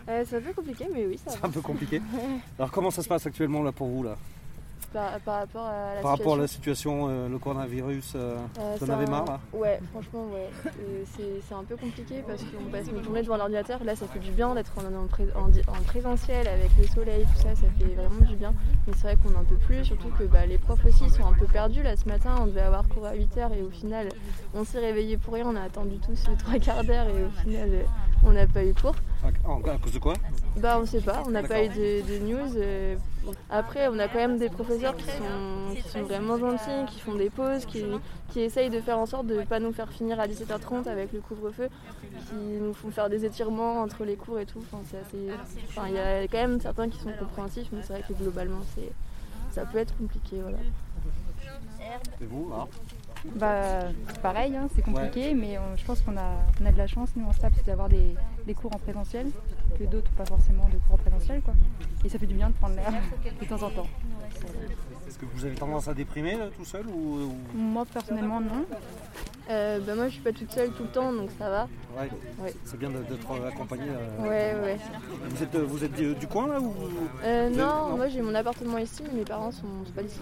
Euh, 0.09 0.23
c'est 0.25 0.37
un 0.37 0.41
peu 0.43 0.53
compliqué, 0.53 0.87
mais 0.95 1.07
oui, 1.07 1.19
ça 1.19 1.33
C'est 1.33 1.41
va. 1.41 1.49
un 1.49 1.51
peu 1.51 1.61
compliqué. 1.61 2.01
Alors 2.61 2.71
comment 2.71 2.93
ça 2.93 3.03
se 3.03 3.09
passe 3.09 3.27
actuellement 3.27 3.65
là 3.65 3.73
pour 3.73 3.89
vous 3.89 4.05
là? 4.05 4.15
Par, 4.97 5.21
par 5.21 5.41
rapport 5.41 5.67
à 5.67 5.95
la 5.97 6.01
Par 6.01 6.11
rapport 6.13 6.35
à 6.37 6.39
la 6.39 6.47
situation. 6.47 7.09
euh, 7.11 7.29
le 7.29 7.39
coronavirus, 7.39 8.15
euh, 8.17 8.39
Euh, 8.59 8.77
un- 8.81 9.11
marre 9.11 9.27
là 9.27 9.41
Ouais, 9.53 9.79
franchement, 9.91 10.25
ouais. 10.33 10.49
C'est 11.05 11.55
un 11.55 11.65
peu 11.65 11.77
compliqué 11.77 12.25
parce 12.27 12.43
qu'on 12.45 12.71
passe 12.71 12.91
nos 12.91 13.03
journées 13.03 13.21
devant 13.23 13.37
l'ordinateur. 13.37 13.85
Là, 13.85 13.95
ça 13.95 14.07
fait 14.07 14.21
du 14.21 14.31
bien 14.31 14.55
d'être 14.55 14.73
en, 14.79 15.83
présentiel 15.83 16.49
avec 16.49 16.71
le 16.81 16.87
soleil, 16.87 17.27
tout 17.27 17.43
ça, 17.43 17.55
ça 17.55 17.67
fait 17.79 17.95
vraiment 17.95 18.25
du 18.27 18.37
bien. 18.37 18.55
Mais 18.87 18.95
c'est 18.95 19.03
vrai 19.03 19.19
qu'on 19.23 19.33
n'en 19.33 19.45
peut 19.45 19.59
plus, 19.67 19.85
surtout 19.85 20.09
que 20.19 20.25
bah, 20.25 20.47
les 20.47 20.57
profs 20.57 20.85
aussi 20.87 21.11
sont 21.11 21.27
un 21.27 21.35
peu 21.35 21.47
perdus. 21.47 21.83
Là, 21.83 21.95
ce 21.95 22.09
matin, 22.09 22.35
on 22.41 22.47
devait 22.47 22.63
avoir 22.63 22.89
cours 22.89 23.05
à 23.05 23.15
8h 23.15 23.53
et 23.59 23.63
au 23.63 23.71
final, 23.71 24.09
on 24.55 24.65
s'est 24.65 24.81
réveillé 24.81 25.19
pour 25.19 25.35
rien. 25.35 25.47
On 25.47 25.57
a 25.57 25.63
attendu 25.63 25.99
tous 25.99 26.27
les 26.31 26.37
trois 26.37 26.59
quarts 26.59 26.85
d'heure 26.85 27.07
et 27.09 27.23
au 27.23 27.31
final, 27.43 27.69
on 28.27 28.33
n'a 28.33 28.47
pas 28.47 28.65
eu 28.65 28.75
cours. 28.75 28.95
à, 29.25 29.49
en- 29.51 29.63
à 29.63 29.79
cause 29.79 29.93
de 29.93 29.99
quoi 29.99 30.15
Bah 30.57 30.79
on 30.81 30.87
sait 30.87 31.01
pas, 31.01 31.23
on 31.27 31.31
n'a 31.31 31.43
pas 31.43 31.65
eu 31.65 31.69
de, 31.69 32.03
de 32.07 32.19
news. 32.19 32.57
euh, 32.57 32.97
Après 33.51 33.89
on 33.89 33.99
a 33.99 34.09
quand 34.09 34.19
même 34.19 34.39
des 34.39 34.49
professeurs 34.51 34.97
qui 34.97 35.05
sont, 35.07 35.75
qui 35.75 35.89
sont 35.89 36.03
vraiment 36.03 36.39
gentils, 36.39 36.87
qui 36.93 37.01
font 37.01 37.15
des 37.15 37.31
pauses, 37.31 37.65
qui, 37.67 37.85
qui 38.31 38.41
essayent 38.41 38.71
de 38.71 38.81
faire 38.81 38.99
en 38.99 39.07
sorte 39.07 39.27
de 39.27 39.37
ne 39.37 39.43
pas 39.45 39.61
nous 39.61 39.73
faire 39.73 39.91
finir 39.91 40.19
à 40.21 40.27
17h30 40.27 40.89
avec 40.89 41.13
le 41.13 41.21
couvre-feu, 41.21 41.69
qui 42.29 42.35
nous 42.35 42.75
font 42.75 42.91
faire 42.91 43.09
des 43.09 43.25
étirements 43.25 43.81
entre 43.83 44.05
les 44.05 44.17
cours 44.17 44.39
et 44.39 44.47
tout. 44.47 44.63
Enfin, 44.73 44.83
c'est 44.91 44.99
assez- 44.99 45.31
enfin, 45.69 45.89
il 45.89 45.95
y 45.95 45.99
a 45.99 46.23
quand 46.29 46.39
même 46.39 46.61
certains 46.61 46.89
qui 46.89 46.99
sont 46.99 47.13
compréhensifs, 47.19 47.69
mais 47.73 47.81
c'est 47.83 47.93
vrai 47.95 48.03
que 48.07 48.13
globalement 48.13 48.61
c'est, 48.75 48.91
ça 49.53 49.65
peut 49.67 49.79
être 49.79 49.97
compliqué. 49.97 50.37
Voilà. 50.43 50.59
Et 52.21 52.25
vous 52.27 52.49
là 52.51 52.67
Bah, 53.35 53.81
pareil, 54.23 54.57
hein, 54.57 54.69
c'est 54.75 54.83
compliqué, 54.83 55.35
mais 55.35 55.57
euh, 55.59 55.61
je 55.77 55.85
pense 55.85 56.01
qu'on 56.01 56.17
a, 56.17 56.31
on 56.63 56.67
a 56.67 56.73
de 56.73 56.79
la 56.79 56.87
chance, 56.87 57.11
nous, 57.17 57.27
en 57.27 57.33
STAP, 57.33 57.53
c'est 57.57 57.67
d'avoir 57.67 57.89
des, 57.89 58.15
des 58.47 58.55
cours 58.55 58.75
en 58.75 58.79
présentiel, 58.79 59.31
que 59.79 59.85
d'autres 59.85 60.11
n'ont 60.11 60.17
pas 60.17 60.25
forcément 60.27 60.65
de 60.69 60.79
cours 60.79 60.95
en 60.95 60.99
présentiel. 60.99 61.43
Quoi. 61.43 61.55
Et 62.05 62.09
ça 62.09 62.19
fait 62.19 62.27
du 62.27 62.35
bien 62.35 62.49
de 62.49 62.55
prendre 62.55 62.77
l'air 62.77 62.93
de 63.41 63.45
temps 63.47 63.63
en 63.67 63.71
temps. 63.71 63.87
Est-ce 65.07 65.19
que 65.19 65.27
vous 65.35 65.45
avez 65.45 65.55
tendance 65.55 65.89
à 65.89 65.95
déprimer 65.95 66.37
là, 66.37 66.47
tout 66.57 66.65
seul 66.65 66.87
ou, 66.87 67.31
ou- 67.55 67.59
Moi, 67.59 67.85
personnellement, 67.93 68.41
non. 68.41 68.65
Euh, 69.49 69.79
bah, 69.81 69.95
moi 69.95 70.09
je 70.09 70.15
suis 70.15 70.23
pas 70.23 70.33
toute 70.33 70.51
seule 70.51 70.71
tout 70.73 70.83
le 70.83 70.89
temps 70.89 71.13
donc 71.13 71.31
ça 71.39 71.49
va. 71.49 71.69
Ouais. 71.99 72.09
Ouais. 72.43 72.53
C'est 72.65 72.79
bien 72.79 72.91
d'être 72.91 73.47
accompagné. 73.47 73.85
euh. 73.91 74.23
Ouais, 74.23 74.55
ouais. 74.65 74.77
Vous 75.29 75.43
êtes, 75.43 75.57
vous 75.57 75.85
êtes 75.85 75.93
du, 75.93 76.15
du 76.15 76.27
coin 76.27 76.49
là 76.49 76.61
ou 76.61 76.75
Euh, 77.25 77.49
non, 77.51 77.97
moi 77.97 78.09
j'ai 78.09 78.23
mon 78.23 78.35
appartement 78.35 78.79
ici, 78.79 79.03
mais 79.07 79.19
mes 79.21 79.25
parents 79.25 79.53
sont, 79.53 79.63
sont 79.87 79.93
pas 79.95 80.03
d'ici. 80.03 80.21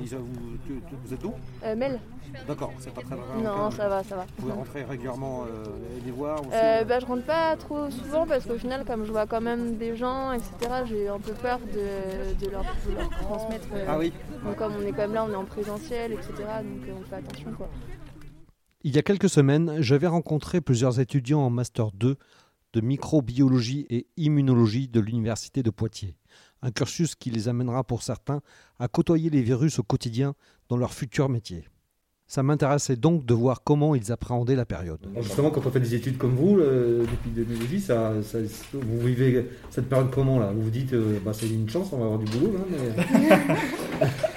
Ils- 0.00 0.16
vous, 0.16 0.56
tu- 0.66 0.80
tu- 0.88 0.94
vous 1.04 1.12
êtes 1.12 1.20
d'où? 1.20 1.34
Euh, 1.62 1.76
Mel 1.76 2.00
D'accord, 2.48 2.72
c'est 2.78 2.92
pas 2.92 3.02
très 3.02 3.14
loin. 3.14 3.24
Non, 3.44 3.70
ça 3.70 3.86
va, 3.88 4.02
ça 4.02 4.16
va. 4.16 4.22
Vous 4.22 4.42
pouvez 4.42 4.52
rentrer 4.54 4.82
régulièrement 4.82 5.42
euh, 5.44 5.66
les 6.04 6.10
voir 6.10 6.40
aussi 6.40 6.48
Euh, 6.54 6.82
bah, 6.84 6.98
je 6.98 7.06
rentre 7.06 7.22
pas 7.24 7.54
trop 7.56 7.90
souvent 7.90 8.26
parce 8.26 8.44
qu'au 8.46 8.56
final, 8.56 8.84
comme 8.84 9.04
je 9.04 9.12
vois 9.12 9.26
quand 9.26 9.40
même 9.42 9.76
des 9.76 9.94
gens, 9.94 10.32
etc., 10.32 10.52
j'ai 10.86 11.06
un 11.08 11.20
peu 11.20 11.32
peur 11.32 11.60
de, 11.60 12.34
de 12.44 12.50
leur, 12.50 12.62
de 12.62 12.94
leur 12.96 13.08
transmettre. 13.10 13.68
Ah 13.86 13.98
oui 13.98 14.12
donc, 14.44 14.56
comme 14.56 14.72
on 14.82 14.86
est 14.86 14.92
comme 14.92 15.14
là, 15.14 15.24
on 15.28 15.32
est 15.32 15.36
en 15.36 15.44
présentiel, 15.44 16.12
etc., 16.12 16.32
donc 16.38 16.96
on 17.00 17.04
fait 17.08 17.16
attention. 17.16 17.50
Quoi. 17.56 17.68
Il 18.86 18.94
y 18.94 18.98
a 18.98 19.02
quelques 19.02 19.30
semaines, 19.30 19.76
j'avais 19.80 20.06
rencontré 20.06 20.60
plusieurs 20.60 21.00
étudiants 21.00 21.40
en 21.40 21.50
Master 21.50 21.90
2 21.92 22.16
de 22.74 22.80
microbiologie 22.80 23.86
et 23.88 24.06
immunologie 24.16 24.88
de 24.88 25.00
l'Université 25.00 25.62
de 25.62 25.70
Poitiers. 25.70 26.16
Un 26.60 26.70
cursus 26.70 27.14
qui 27.14 27.30
les 27.30 27.48
amènera 27.48 27.84
pour 27.84 28.02
certains 28.02 28.40
à 28.78 28.88
côtoyer 28.88 29.30
les 29.30 29.42
virus 29.42 29.78
au 29.78 29.82
quotidien 29.82 30.34
dans 30.68 30.76
leur 30.76 30.92
futur 30.92 31.28
métier. 31.28 31.64
Ça 32.26 32.42
m'intéressait 32.42 32.96
donc 32.96 33.24
de 33.26 33.34
voir 33.34 33.62
comment 33.64 33.94
ils 33.94 34.10
appréhendaient 34.10 34.56
la 34.56 34.64
période. 34.66 35.06
Justement, 35.20 35.50
quand 35.50 35.64
on 35.66 35.70
fait 35.70 35.80
des 35.80 35.94
études 35.94 36.16
comme 36.18 36.34
vous, 36.34 36.58
euh, 36.58 37.04
d'épidémiologie, 37.06 37.80
ça, 37.80 38.22
ça- 38.22 38.38
vous 38.72 39.00
vivez 39.06 39.46
cette 39.70 39.88
période 39.88 40.10
comment 40.10 40.38
là? 40.38 40.50
Vous 40.52 40.62
vous 40.62 40.70
dites, 40.70 40.94
euh, 40.94 41.18
bah, 41.24 41.32
c'est 41.34 41.48
une 41.48 41.68
chance, 41.68 41.88
on 41.92 41.98
va 41.98 42.04
avoir 42.06 42.18
du 42.18 42.30
boulot 42.32 42.52
là, 42.54 42.64
mais... 42.70 44.06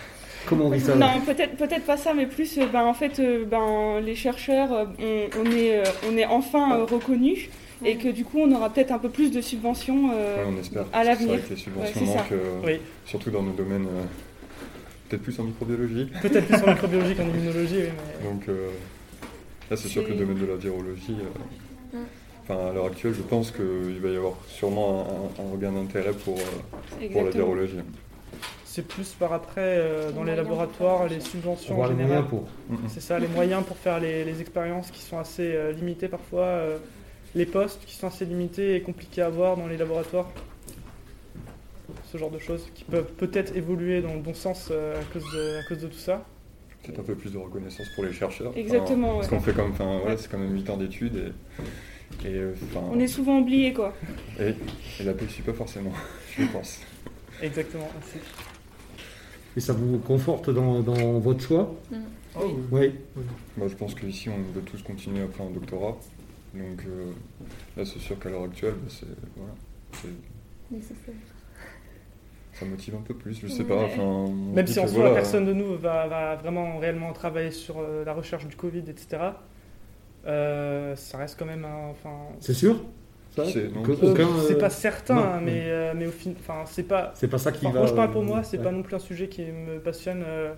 Comment 0.48 0.66
on 0.66 0.70
vit 0.70 0.80
ça 0.80 0.96
Non, 0.96 1.08
peut-être 1.26 1.56
peut-être 1.58 1.86
pas 1.86 1.98
ça, 1.98 2.14
mais 2.14 2.26
plus, 2.26 2.58
euh, 2.58 2.66
ben, 2.72 2.84
en 2.86 2.94
fait, 2.94 3.20
euh, 3.20 3.46
ben, 3.46 4.00
les 4.00 4.16
chercheurs, 4.16 4.72
euh, 4.72 4.86
on, 5.00 5.42
on 5.42 5.52
est, 5.52 5.84
on 6.10 6.18
est 6.18 6.26
enfin 6.26 6.78
euh, 6.78 6.86
reconnus 6.86 7.50
et 7.86 7.98
que 7.98 8.08
du 8.10 8.24
coup, 8.24 8.40
on 8.40 8.52
aura 8.56 8.70
peut-être 8.72 8.92
un 8.92 8.98
peu 8.98 9.10
plus 9.10 9.30
de 9.32 9.42
subventions 9.42 10.10
euh, 10.14 10.38
Ouais, 10.46 10.52
on 10.56 10.60
espère. 10.60 10.86
à 10.94 11.04
l'avenir. 11.04 11.34
C'est 11.34 11.38
vrai 11.38 11.48
que 11.48 11.54
les 11.54 11.60
subventions 11.60 12.02
Ouais, 12.02 12.08
manquent, 12.18 12.32
euh, 12.32 12.60
Oui. 12.66 12.80
surtout 13.06 13.30
dans 13.30 13.44
nos 13.44 13.52
domaines, 13.52 13.86
euh, 13.86 14.04
peut-être 15.10 15.22
plus 15.24 15.40
en 15.40 15.44
microbiologie. 15.44 16.10
Peut-être 16.22 16.46
plus 16.48 16.64
en 16.64 16.68
microbiologie 16.74 17.16
qu'en 17.16 17.24
immunologie, 17.28 17.76
oui, 17.78 17.90
mais... 18.24 18.30
Donc 18.30 18.50
euh, 18.50 18.70
là, 19.70 19.78
c'est 19.78 19.88
sûr 19.90 20.04
que 20.06 20.10
le 20.10 20.16
domaine 20.16 20.38
de 20.40 20.46
la 20.46 20.56
virologie, 20.56 21.18
euh, 21.20 21.40
Mm. 21.94 22.00
enfin 22.44 22.68
à 22.70 22.74
l'heure 22.74 22.88
actuelle, 22.88 23.14
je 23.16 23.22
pense 23.22 23.50
qu'il 23.52 24.00
va 24.02 24.10
y 24.10 24.18
avoir 24.18 24.34
sûrement 24.50 25.08
un, 25.40 25.42
un 25.44 25.52
regain 25.54 25.72
d'intérêt 25.72 26.12
pour, 26.12 26.36
euh, 26.38 27.08
pour 27.14 27.24
la 27.24 27.30
virologie. 27.30 27.78
C'est 28.78 28.88
plus 28.88 29.14
par 29.14 29.34
après, 29.34 29.62
euh, 29.80 30.12
dans 30.12 30.24
les 30.24 30.36
laboratoires, 30.36 31.08
les 31.08 31.20
subventions 31.20 31.82
en 31.82 31.86
les 31.86 31.94
général. 31.94 32.26
moyens 32.26 32.30
pour. 32.30 32.48
C'est 32.90 33.00
ça, 33.00 33.18
les 33.18 33.28
moyens 33.28 33.64
pour 33.66 33.76
faire 33.76 34.00
les, 34.00 34.24
les 34.24 34.40
expériences 34.40 34.92
qui 34.92 35.02
sont 35.02 35.18
assez 35.18 35.52
euh, 35.56 35.72
limitées 35.72 36.08
parfois, 36.08 36.44
euh, 36.44 36.78
les 37.34 37.48
postes 37.48 37.84
qui 37.88 37.96
sont 37.96 38.06
assez 38.06 38.24
limités 38.26 38.76
et 38.76 38.82
compliqués 38.82 39.24
à 39.24 39.26
avoir 39.26 39.58
dans 39.58 39.66
les 39.66 39.78
laboratoires. 39.78 40.28
Ce 42.12 42.20
genre 42.20 42.30
de 42.30 42.38
choses 42.38 42.68
qui 42.76 42.84
peuvent 42.84 43.12
peut-être 43.14 43.56
évoluer 43.58 44.04
dans 44.04 44.14
le 44.14 44.20
bon 44.20 44.36
sens 44.36 44.68
euh, 44.70 45.02
à, 45.02 45.04
cause 45.12 45.24
de, 45.34 45.58
à 45.58 45.64
cause 45.68 45.80
de 45.82 45.88
tout 45.88 45.98
ça. 45.98 46.24
Peut-être 46.84 47.00
un 47.00 47.04
peu 47.04 47.16
plus 47.16 47.34
de 47.34 47.40
reconnaissance 47.40 47.88
pour 47.96 48.04
les 48.06 48.14
chercheurs. 48.14 48.52
Enfin, 48.52 48.60
Exactement, 48.60 49.16
Parce 49.16 49.32
ouais. 49.32 49.38
qu'on 49.38 49.44
fait 49.44 49.54
comme, 49.54 49.72
enfin, 49.72 49.86
voilà, 50.02 50.12
Ouais. 50.14 50.18
c'est 50.18 50.30
quand 50.30 50.38
même 50.38 50.54
8 50.54 50.70
ans 50.70 50.78
d'études 50.78 51.34
et, 52.24 52.28
et, 52.28 52.36
euh, 52.36 52.54
enfin, 52.70 52.86
On 52.94 53.00
est 53.00 53.08
souvent 53.08 53.40
oubliés, 53.40 53.74
quoi. 53.74 53.96
et, 54.40 54.54
et 55.00 55.04
la 55.04 55.16
PSU 55.16 55.42
pas 55.42 55.54
forcément, 55.54 55.94
je 56.38 56.46
pense. 56.54 56.80
Exactement. 57.42 57.88
Et 59.58 59.60
ça 59.60 59.74
vous 59.74 59.98
conforte 59.98 60.52
dans, 60.52 60.82
dans 60.82 61.20
votre 61.20 61.42
choix 61.42 61.74
Oh, 62.40 62.56
oui. 62.72 62.94
Oui. 63.16 63.24
Bah, 63.58 63.66
je 63.68 63.74
pense 63.74 63.96
qu'ici, 63.96 64.30
on 64.30 64.38
veut 64.54 64.62
tous 64.62 64.84
continuer 64.84 65.24
après 65.24 65.44
un 65.44 65.50
doctorat. 65.50 65.98
Donc 66.54 66.84
euh, 66.88 67.12
là, 67.76 67.84
c'est 67.84 67.98
sûr 67.98 68.20
qu'à 68.20 68.30
l'heure 68.30 68.44
actuelle, 68.44 68.76
bah, 68.76 68.88
c'est, 68.90 69.08
voilà, 69.36 69.54
Nécessaire. 70.70 71.16
ça 72.54 72.66
motive 72.66 72.94
un 72.96 73.02
peu 73.02 73.16
plus, 73.16 73.40
je 73.42 73.48
sais 73.48 73.64
Ouais. 73.64 73.68
pas. 73.68 73.86
Enfin, 73.86 74.28
Même 74.54 74.68
si 74.68 74.80
en 74.80 74.86
soi, 74.88 75.00
voilà, 75.00 75.16
personne 75.16 75.46
de 75.48 75.54
nous 75.54 75.76
va, 75.78 76.08
va 76.08 76.36
vraiment 76.36 76.78
réellement 76.78 77.12
travailler 77.12 77.50
sur 77.50 77.80
euh, 77.80 78.06
la 78.06 78.14
recherche 78.14 78.46
du 78.48 78.56
Covid, 78.56 78.84
etc. 78.88 79.18
euh, 80.28 80.96
ça 80.96 81.18
reste 81.18 81.40
quand 81.40 81.46
même 81.48 81.66
un. 81.66 81.90
Enfin, 81.90 82.16
C'est 82.40 82.54
sûr? 82.54 82.84
C'est- 83.46 83.60
euh, 83.66 84.10
aucun, 84.12 84.28
c'est 84.48 84.58
pas 84.58 84.70
certain, 84.70 85.16
non, 85.16 85.22
hein, 85.22 85.42
mais, 85.44 85.64
euh, 85.66 85.94
mais 85.96 86.08
au 86.08 86.12
fin, 86.12 86.32
enfin, 86.40 86.64
c'est 86.66 86.84
pas. 86.84 87.12
C'est 87.16 87.28
pas 87.28 87.38
ça 87.38 87.52
qui 87.52 87.66
Enfin, 87.66 87.74
va. 87.74 87.80
moi, 87.82 87.88
je 87.90 87.94
parle 87.94 88.12
pour 88.12 88.22
euh, 88.22 88.26
moi, 88.26 88.44
c'est 88.44 88.58
ouais. 88.58 88.64
pas 88.64 88.72
non 88.72 88.82
plus 88.84 88.96
un 88.96 89.00
sujet 89.00 89.28
qui 89.28 89.42
me 89.44 89.80
passionne. 89.80 90.24
euh, 90.26 90.54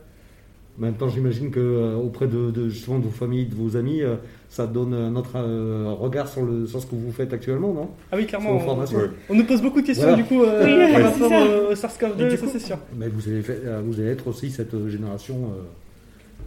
temps, 0.97 1.09
j'imagine 1.09 1.51
que 1.51 1.59
euh, 1.59 1.95
auprès 1.95 2.27
de, 2.27 2.51
de- 2.51 2.69
justement 2.69 2.99
de 2.99 3.03
vos 3.03 3.09
familles, 3.09 3.47
de 3.47 3.55
vos 3.55 3.75
amis, 3.75 4.01
euh, 4.01 4.15
ça 4.47 4.65
donne 4.65 4.93
un 4.93 5.13
autre 5.17 5.31
euh, 5.35 5.93
regard 5.99 6.29
sur, 6.29 6.43
le, 6.45 6.67
sur 6.67 6.79
ce 6.81 6.85
que 6.85 6.95
vous 6.95 7.11
faites 7.11 7.33
actuellement, 7.33 7.73
non? 7.73 7.89
Ah 8.11 8.15
oui, 8.15 8.25
clairement. 8.25 8.51
On, 8.51 8.59
formations. 8.59 8.97
Ouais. 8.99 9.09
on 9.29 9.35
nous 9.35 9.43
pose 9.43 9.61
beaucoup 9.61 9.81
de 9.81 9.85
questions 9.87 10.07
Voilà. 10.07 10.17
du 10.17 10.23
coup 10.23 10.41
euh, 10.41 10.63
Oui, 10.63 10.93
par 10.93 11.11
c'est 11.13 11.23
rapport 11.23 11.29
ça. 11.29 11.45
au, 11.45 11.67
au 11.67 11.71
Et 11.71 11.75
SARS-CoV-2, 11.75 12.29
du 12.29 12.37
ça 12.37 12.45
c'est 12.49 12.59
sûr. 12.59 12.77
Mais 12.97 13.09
vous 13.09 13.27
allez, 13.27 13.41
fait- 13.41 13.61
vous 13.83 13.99
allez 13.99 14.11
être 14.11 14.27
aussi 14.27 14.51
cette 14.51 14.87
génération, 14.87 15.35
euh, 15.35 15.63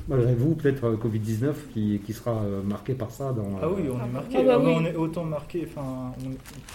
malgré 0.08 0.34
vous, 0.34 0.54
peut-être 0.54 0.84
euh, 0.84 0.96
Covid-19, 0.96 1.52
qui, 1.72 2.00
qui 2.04 2.12
sera 2.12 2.42
euh, 2.42 2.62
marquée 2.62 2.94
par 2.94 3.10
ça. 3.10 3.32
Dans, 3.32 3.58
Ah 3.62 3.68
oui, 3.68 3.82
euh, 3.86 3.92
on 3.94 4.04
est 4.04 4.10
marqué. 4.10 4.36
Ah 4.38 4.42
bah 4.42 4.52
Ah 4.54 4.58
bah, 4.58 4.64
oui. 4.66 4.74
On 4.76 4.84
est 4.84 4.94
autant 4.96 5.24
marqué, 5.24 5.66
enfin, 5.68 6.12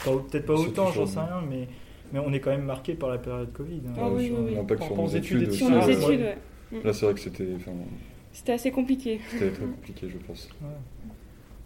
peut-être 0.04 0.46
pas 0.46 0.54
autant, 0.56 0.92
j'en 0.92 1.06
sais 1.06 1.20
rien, 1.20 1.42
mais, 1.50 1.68
mais 2.14 2.20
on 2.20 2.32
est 2.34 2.40
quand 2.40 2.52
même 2.52 2.66
marqué 2.66 2.94
par 2.94 3.10
la 3.10 3.18
période 3.18 3.52
Covid. 3.54 3.82
hein. 3.88 3.94
Ah 4.00 4.10
oui, 4.10 4.28
sur 4.28 4.40
oui, 4.40 4.46
oui. 4.50 4.56
l'impact 4.56 4.82
On 4.84 4.86
sur 4.88 4.98
nos 4.98 5.08
études 5.10 5.52
Sur 5.52 5.70
nos 5.70 5.78
euh, 5.78 5.88
études, 5.88 6.20
ouais. 6.22 6.38
ouais. 6.72 6.82
Là, 6.84 6.94
c'est 6.94 7.06
vrai 7.06 7.14
que 7.16 7.20
c'était, 7.22 7.48
C'était 8.34 8.52
assez 8.54 8.72
compliqué. 8.72 9.20
c'était 9.32 9.52
très 9.52 9.66
compliqué, 9.66 10.08
je 10.10 10.18
pense. 10.26 10.50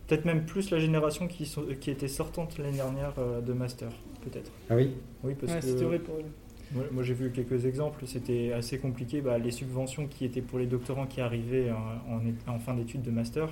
Peut-être 0.08 0.26
même 0.26 0.44
plus 0.46 0.72
la 0.72 0.80
génération 0.80 1.28
qui, 1.28 1.46
sont, 1.46 1.64
qui 1.80 1.90
était 1.90 2.10
sortante 2.10 2.58
l'année 2.58 2.76
dernière 2.78 3.14
euh, 3.18 3.40
de 3.40 3.54
master, 3.54 3.90
peut-être. 4.22 4.52
Ah 4.70 4.76
oui 4.76 4.92
Oui, 5.24 5.36
parce 5.40 5.54
Ouais, 5.54 5.60
que 5.60 5.66
C'était 5.66 5.86
horrible 5.86 6.04
pour 6.04 6.16
eux. 6.16 6.24
Moi, 6.74 6.86
moi, 6.92 7.04
j'ai 7.04 7.14
vu 7.14 7.32
quelques 7.32 7.66
exemples, 7.66 8.06
c'était 8.06 8.54
assez 8.54 8.78
compliqué. 8.80 9.22
Bah, 9.22 9.38
les 9.38 9.52
subventions 9.52 10.08
qui 10.08 10.26
étaient 10.26 10.42
pour 10.42 10.60
les 10.60 10.66
doctorants 10.68 11.06
qui 11.08 11.22
arrivaient 11.22 11.72
en, 11.72 12.14
en 12.16 12.20
é- 12.26 12.50
en 12.50 12.60
fin 12.60 12.74
d'études 12.74 13.02
de 13.02 13.12
master, 13.12 13.50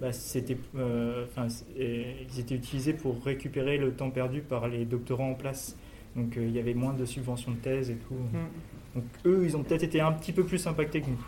bah, 0.00 0.12
c'était, 0.12 0.58
euh, 0.76 1.26
ils 1.78 2.40
étaient 2.40 2.54
utilisés 2.54 2.92
pour 2.92 3.22
récupérer 3.24 3.78
le 3.78 3.92
temps 3.92 4.10
perdu 4.10 4.40
par 4.40 4.68
les 4.68 4.84
doctorants 4.84 5.30
en 5.30 5.34
place. 5.34 5.76
Donc 6.16 6.36
euh, 6.36 6.44
il 6.46 6.52
y 6.54 6.58
avait 6.58 6.74
moins 6.74 6.92
de 6.94 7.04
subventions 7.04 7.52
de 7.52 7.56
thèse 7.58 7.90
et 7.90 7.96
tout. 7.96 8.14
Donc 8.94 9.04
eux, 9.26 9.42
ils 9.44 9.56
ont 9.56 9.62
peut-être 9.62 9.84
été 9.84 10.00
un 10.00 10.12
petit 10.12 10.32
peu 10.32 10.44
plus 10.44 10.66
impactés 10.66 11.00
que 11.02 11.08
nous. 11.10 11.24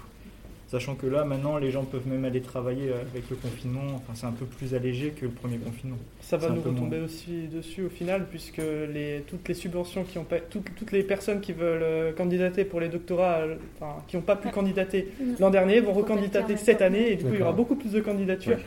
Sachant 0.71 0.95
que 0.97 1.07
là, 1.07 1.25
maintenant, 1.25 1.57
les 1.57 1.71
gens 1.71 1.85
peuvent 1.85 2.07
même 2.07 2.27
aller 2.27 2.43
travailler 2.43 2.91
avec 2.93 3.31
le 3.31 3.37
confinement. 3.37 3.81
Enfin, 3.97 4.13
c'est 4.15 4.27
un 4.27 4.33
peu 4.33 4.45
plus 4.45 4.75
allégé 4.75 5.11
que 5.11 5.25
le 5.25 5.31
premier 5.31 5.57
confinement. 5.57 5.97
Ça 6.21 6.37
va 6.37 6.51
nous 6.51 6.61
retomber 6.61 7.01
aussi 7.01 7.49
dessus 7.51 7.85
au 7.85 7.89
final, 7.89 8.27
puisque 8.31 8.59
les, 8.93 9.25
toutes 9.27 9.49
les 9.49 9.55
subventions 9.55 10.05
qui 10.05 10.19
ont 10.19 10.25
pas, 10.25 10.41
toutes, 10.41 10.67
toutes 10.77 10.93
les 10.93 11.03
personnes 11.03 11.41
qui 11.41 11.53
veulent 11.55 11.83
euh, 11.83 12.13
candidater 12.13 12.65
pour 12.67 12.81
les 12.81 12.89
doctorats, 12.91 13.39
euh, 13.39 13.55
enfin, 13.81 14.03
qui 14.09 14.17
n'ont 14.17 14.23
pas 14.23 14.37
pu 14.37 14.49
Ouais. 14.49 14.53
candidater 14.53 15.09
l'an 15.41 15.49
dernier, 15.49 15.81
vont 15.81 15.95
recandidater 15.95 16.59
cette 16.59 16.83
année, 16.83 17.13
et 17.13 17.17
du 17.17 17.25
coup, 17.25 17.31
il 17.33 17.41
y 17.41 17.43
aura 17.43 17.53
beaucoup 17.53 17.77
plus 17.77 17.93
de 17.93 18.01
candidatures 18.01 18.57
Ouais. 18.59 18.63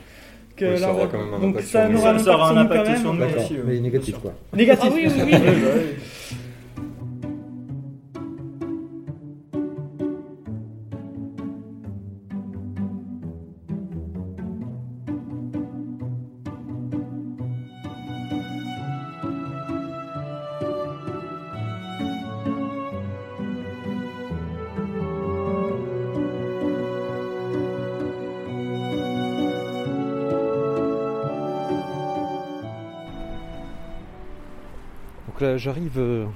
que 0.57 0.65
Ouais, 0.65 0.77
ça 0.77 0.87
l'an 0.87 0.93
aura 0.95 1.05
dernier. 1.05 1.11
quand 1.11 1.25
même 1.25 1.33
un 1.35 1.39
Donc 1.39 1.49
impact 1.55 1.67
ça 1.67 1.83
sur 1.83 1.91
nous. 1.91 1.99
aura 1.99 2.09
un 2.13 2.17
Ça 2.19 2.33
aura 2.33 2.49
un 2.49 2.57
impact 2.57 2.97
sur 2.97 3.13
nous 3.13 3.23
aussi, 3.25 3.55
mais 3.63 3.79
négatif 3.79 4.17
quoi. 4.17 4.33
Négatif. 4.53 4.89
Ah 4.91 4.95
oui, 4.95 5.07
oui, 5.07 5.21
oui. 5.23 5.37
Là, 35.41 35.57
j'arrive 35.57 35.97
euh, 35.97 36.27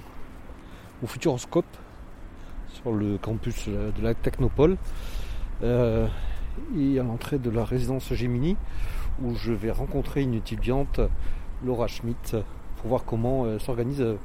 au 1.03 1.05
Futuroscope, 1.05 1.77
sur 2.69 2.91
le 2.91 3.19
campus 3.19 3.65
euh, 3.67 3.91
de 3.91 4.01
la 4.01 4.15
Technopole, 4.15 4.77
euh, 5.61 6.07
et 6.75 6.99
à 6.99 7.03
l'entrée 7.03 7.37
de 7.37 7.51
la 7.51 7.63
résidence 7.63 8.11
Gemini, 8.11 8.57
où 9.21 9.35
je 9.35 9.53
vais 9.53 9.69
rencontrer 9.69 10.23
une 10.23 10.33
étudiante, 10.33 11.01
Laura 11.63 11.85
Schmidt, 11.85 12.35
pour 12.77 12.87
voir 12.89 13.05
comment 13.05 13.45
elle 13.45 13.61
s'organise 13.61 14.01
euh, 14.01 14.17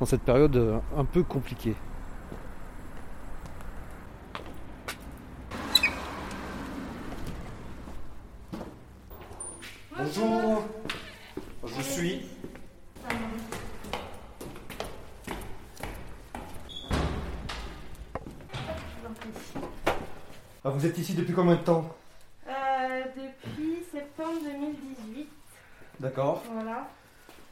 dans 0.00 0.06
cette 0.06 0.22
période 0.22 0.56
euh, 0.56 0.78
un 0.96 1.04
peu 1.04 1.22
compliquée. 1.22 1.76
Bonjour, 9.96 10.64
je 11.64 11.82
suis 11.82 12.22
Ah, 20.66 20.70
vous 20.70 20.86
êtes 20.86 20.93
ici 21.04 21.12
depuis 21.14 21.34
combien 21.34 21.56
de 21.56 21.60
temps 21.60 21.84
Euh, 22.48 23.02
depuis 23.14 23.82
septembre 23.92 24.38
2018, 24.42 25.28
D'accord. 26.00 26.42
voilà. 26.50 26.88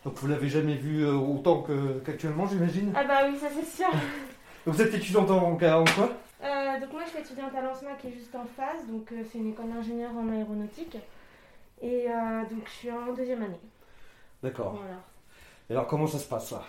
Donc 0.05 0.15
vous 0.15 0.27
l'avez 0.27 0.49
jamais 0.49 0.75
vu 0.75 1.05
euh, 1.05 1.13
autant 1.15 1.61
que- 1.63 2.01
qu'actuellement, 2.05 2.47
j'imagine 2.47 2.93
Ah 2.97 3.05
bah 3.05 3.21
oui, 3.29 3.39
ça 3.39 3.49
c'est 3.55 3.83
sûr. 3.83 3.93
Vous 4.67 4.81
êtes 4.81 4.95
étudiante 4.95 5.31
en, 5.31 5.51
en 5.53 5.57
quoi 5.57 5.73
Euh, 6.43 6.81
donc 6.81 6.93
moi 6.93 7.03
je 7.05 7.11
suis 7.11 7.19
étudiante 7.19 7.55
à 7.55 7.61
l'ANSMA 7.63 7.91
qui 8.01 8.09
est 8.09 8.13
juste 8.13 8.35
en 8.35 8.45
face, 8.57 8.87
donc 8.89 9.11
euh, 9.13 9.23
c'est 9.31 9.39
une 9.39 9.51
école 9.51 9.69
d'ingénieur 9.69 10.11
en 10.17 10.29
aéronautique. 10.33 10.97
Et 11.83 12.07
euh, 12.09 12.41
donc 12.51 12.63
je 12.67 12.71
suis 12.71 12.91
en 12.91 13.13
deuxième 13.13 13.43
année. 13.43 13.61
D'accord. 14.43 14.75
Voilà. 14.77 14.97
Et 15.69 15.73
alors 15.75 15.87
comment 15.87 16.07
ça 16.07 16.19
se 16.19 16.27
passe 16.29 16.53
là? 16.53 16.63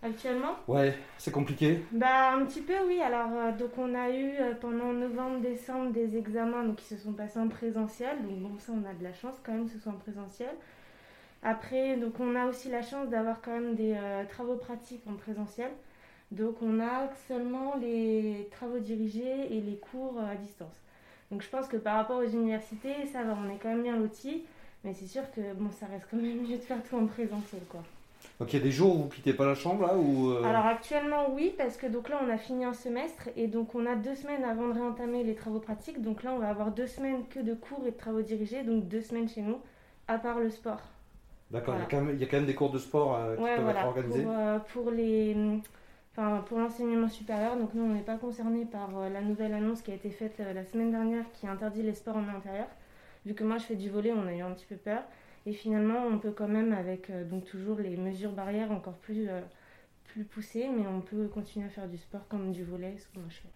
Actuellement 0.00 0.54
Ouais, 0.68 0.96
c'est 1.18 1.32
compliqué. 1.32 1.84
Bah 1.90 2.32
un 2.32 2.44
petit 2.44 2.60
peu 2.60 2.74
oui. 2.86 3.00
Alors 3.00 3.30
euh, 3.32 3.52
donc 3.52 3.76
on 3.78 3.94
a 3.96 4.10
eu 4.10 4.30
euh, 4.38 4.54
pendant 4.54 4.92
novembre-décembre 4.92 5.90
des 5.90 6.16
examens 6.16 6.62
donc, 6.62 6.76
qui 6.76 6.84
se 6.84 6.96
sont 6.96 7.12
passés 7.12 7.40
en 7.40 7.48
présentiel. 7.48 8.22
Donc 8.22 8.38
bon 8.38 8.58
ça 8.58 8.72
on 8.72 8.88
a 8.88 8.94
de 8.94 9.02
la 9.02 9.12
chance 9.12 9.34
quand 9.44 9.52
même 9.52 9.66
que 9.66 9.72
ce 9.72 9.80
soit 9.80 9.90
en 9.90 9.96
présentiel. 9.96 10.54
Après 11.42 11.96
donc 11.96 12.20
on 12.20 12.36
a 12.36 12.46
aussi 12.46 12.68
la 12.68 12.82
chance 12.82 13.08
d'avoir 13.08 13.40
quand 13.40 13.50
même 13.50 13.74
des 13.74 13.94
euh, 13.96 14.24
travaux 14.28 14.54
pratiques 14.54 15.02
en 15.08 15.14
présentiel. 15.14 15.70
Donc 16.30 16.62
on 16.62 16.78
a 16.78 17.08
seulement 17.26 17.74
les 17.76 18.48
travaux 18.52 18.78
dirigés 18.78 19.48
et 19.50 19.60
les 19.60 19.78
cours 19.78 20.20
à 20.20 20.36
distance. 20.36 20.76
Donc 21.32 21.42
je 21.42 21.48
pense 21.48 21.66
que 21.66 21.76
par 21.76 21.96
rapport 21.96 22.18
aux 22.18 22.28
universités 22.28 23.04
ça 23.12 23.24
va, 23.24 23.36
on 23.36 23.50
est 23.50 23.58
quand 23.58 23.70
même 23.70 23.82
bien 23.82 23.96
lotis. 23.96 24.44
Mais 24.84 24.94
c'est 24.94 25.08
sûr 25.08 25.28
que 25.32 25.54
bon 25.54 25.72
ça 25.72 25.86
reste 25.86 26.06
quand 26.08 26.18
même 26.18 26.42
mieux 26.42 26.56
de 26.56 26.62
faire 26.62 26.80
tout 26.84 26.96
en 26.96 27.06
présentiel 27.06 27.62
quoi. 27.68 27.82
Donc 28.40 28.52
il 28.52 28.58
y 28.58 28.60
a 28.60 28.64
des 28.64 28.70
jours 28.70 28.94
où 28.94 29.02
vous 29.02 29.08
quittez 29.08 29.32
pas 29.32 29.46
la 29.46 29.56
chambre 29.56 29.84
là 29.86 29.96
ou 29.96 30.30
euh, 30.30 30.44
Alors 30.44 30.64
actuellement 30.66 31.30
oui, 31.32 31.52
parce 31.58 31.76
que 31.76 31.86
donc 31.88 32.08
là 32.08 32.20
on 32.24 32.30
a 32.30 32.36
fini 32.38 32.64
un 32.64 32.72
semestre 32.72 33.28
et 33.36 33.48
donc 33.48 33.74
on 33.74 33.84
a 33.84 33.96
deux 33.96 34.14
semaines 34.14 34.44
avant 34.44 34.68
de 34.68 34.74
réentamer 34.74 35.24
les 35.24 35.34
travaux 35.34 35.58
pratiques. 35.58 36.00
Donc 36.02 36.22
là 36.22 36.32
on 36.32 36.38
va 36.38 36.48
avoir 36.48 36.70
deux 36.70 36.86
semaines 36.86 37.26
que 37.28 37.40
de 37.40 37.54
cours 37.54 37.84
et 37.86 37.90
de 37.90 37.96
travaux 37.96 38.22
dirigés, 38.22 38.62
donc 38.62 38.86
deux 38.86 39.00
semaines 39.00 39.28
chez 39.28 39.42
nous, 39.42 39.58
à 40.06 40.18
part 40.18 40.38
le 40.38 40.50
sport. 40.50 40.80
D'accord, 41.50 41.74
il 41.74 41.78
y 41.78 41.82
a 41.82 41.84
voilà. 41.84 41.90
quand 41.90 42.06
même- 42.06 42.14
il 42.14 42.20
y, 42.20 42.24
a 42.24 42.28
quand 42.28 42.36
même 42.36 42.46
des 42.46 42.54
cours 42.54 42.70
de 42.70 42.78
sport 42.78 43.16
euh, 43.16 43.34
qui 43.36 43.42
Ouais, 43.42 43.56
peuvent 43.56 43.64
voilà, 43.64 43.80
être 43.80 43.88
organisés. 43.88 44.22
pour, 44.22 44.32
euh, 44.36 44.58
pour 44.72 44.90
les, 44.92 45.36
enfin, 46.12 46.44
pour 46.46 46.58
l'enseignement 46.58 47.08
supérieur. 47.08 47.56
Donc 47.56 47.70
nous, 47.74 47.82
on 47.84 47.94
n'est 47.94 48.02
pas 48.02 48.16
concerné 48.18 48.66
par 48.66 48.90
euh, 48.98 49.08
la 49.08 49.22
nouvelle 49.22 49.54
annonce 49.54 49.80
qui 49.82 49.90
a 49.90 49.94
été 49.94 50.10
faite 50.10 50.36
euh, 50.40 50.52
la 50.52 50.64
semaine 50.64 50.90
dernière 50.90 51.24
qui 51.32 51.48
interdit 51.48 51.82
les 51.82 51.94
sports 51.94 52.16
en 52.18 52.28
intérieur. 52.36 52.66
Vu 53.24 53.32
que 53.34 53.42
moi, 53.44 53.56
je 53.58 53.64
fais 53.64 53.76
du 53.76 53.88
volet, 53.88 54.12
on 54.12 54.26
a 54.28 54.32
eu 54.34 54.42
un 54.42 54.50
petit 54.52 54.66
peu 54.66 54.76
peur. 54.76 55.00
Et 55.48 55.52
finalement, 55.52 56.06
on 56.06 56.18
peut 56.18 56.32
quand 56.32 56.48
même, 56.48 56.72
avec 56.72 57.10
euh, 57.10 57.24
donc 57.24 57.44
toujours 57.44 57.78
les 57.78 57.96
mesures 57.96 58.32
barrières 58.32 58.70
encore 58.70 58.98
plus, 58.98 59.28
euh, 59.28 59.40
plus 60.04 60.24
poussées, 60.24 60.68
mais 60.68 60.86
on 60.86 61.00
peut 61.00 61.28
continuer 61.28 61.66
à 61.66 61.70
faire 61.70 61.88
du 61.88 61.96
sport 61.96 62.26
comme 62.28 62.52
du 62.52 62.64
volet, 62.64 62.94
ce 62.98 63.06
que 63.06 63.18
moi 63.18 63.28
je 63.30 63.36
fais. 63.36 63.48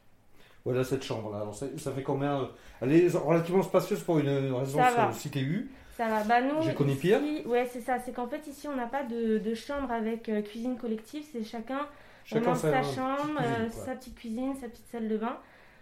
Voilà 0.65 0.85
cette 0.85 1.03
chambre 1.03 1.33
là. 1.33 1.39
Alors, 1.39 1.55
ça, 1.55 1.67
ça 1.77 1.93
fait 1.93 2.03
combien 2.03 2.41
euh, 2.41 2.47
Elle 2.81 2.93
est 2.93 3.17
relativement 3.17 3.63
spacieuse 3.63 4.03
pour 4.03 4.19
une 4.19 4.29
résidence 4.55 5.23
CTU. 5.23 5.71
Ça 5.97 6.09
va. 6.09 6.25
Bah 6.25 6.41
nous, 6.41 6.63
J'ai 6.63 6.75
connu 6.75 6.95
pire. 6.95 7.21
Ouais, 7.47 7.69
c'est 7.71 7.81
ça. 7.81 7.99
C'est 7.99 8.13
qu'en 8.13 8.27
fait, 8.27 8.47
ici, 8.47 8.67
on 8.67 8.77
n'a 8.77 8.87
pas 8.87 9.05
de, 9.05 9.39
de 9.39 9.55
chambre 9.55 9.91
avec 9.91 10.29
euh, 10.29 10.41
cuisine 10.41 10.77
collective. 10.77 11.25
C'est 11.31 11.45
chacun, 11.45 11.87
Chacun 12.25 12.55
sa 12.55 12.73
petite 12.73 12.95
chambre, 12.95 13.37
cuisine, 13.37 13.67
euh, 13.67 13.71
sa 13.71 13.95
petite 13.95 14.15
cuisine, 14.15 14.55
sa 14.61 14.69
petite 14.69 14.87
salle 14.87 15.09
de 15.09 15.19
bain. 15.19 15.37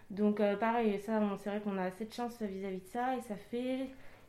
Donc, 0.09 0.41
euh, 0.41 0.57
pareil, 0.57 0.99
ça, 1.05 1.21
c'est 1.41 1.49
vrai 1.49 1.61
qu'on 1.61 1.77
a 1.77 1.83
assez 1.83 2.05
de 2.05 2.13
chance 2.13 2.41
vis-à-vis 2.41 2.81
de 2.81 2.87
ça. 2.91 3.15
Et 3.15 3.21
ça 3.21 3.35
fait, 3.35 3.87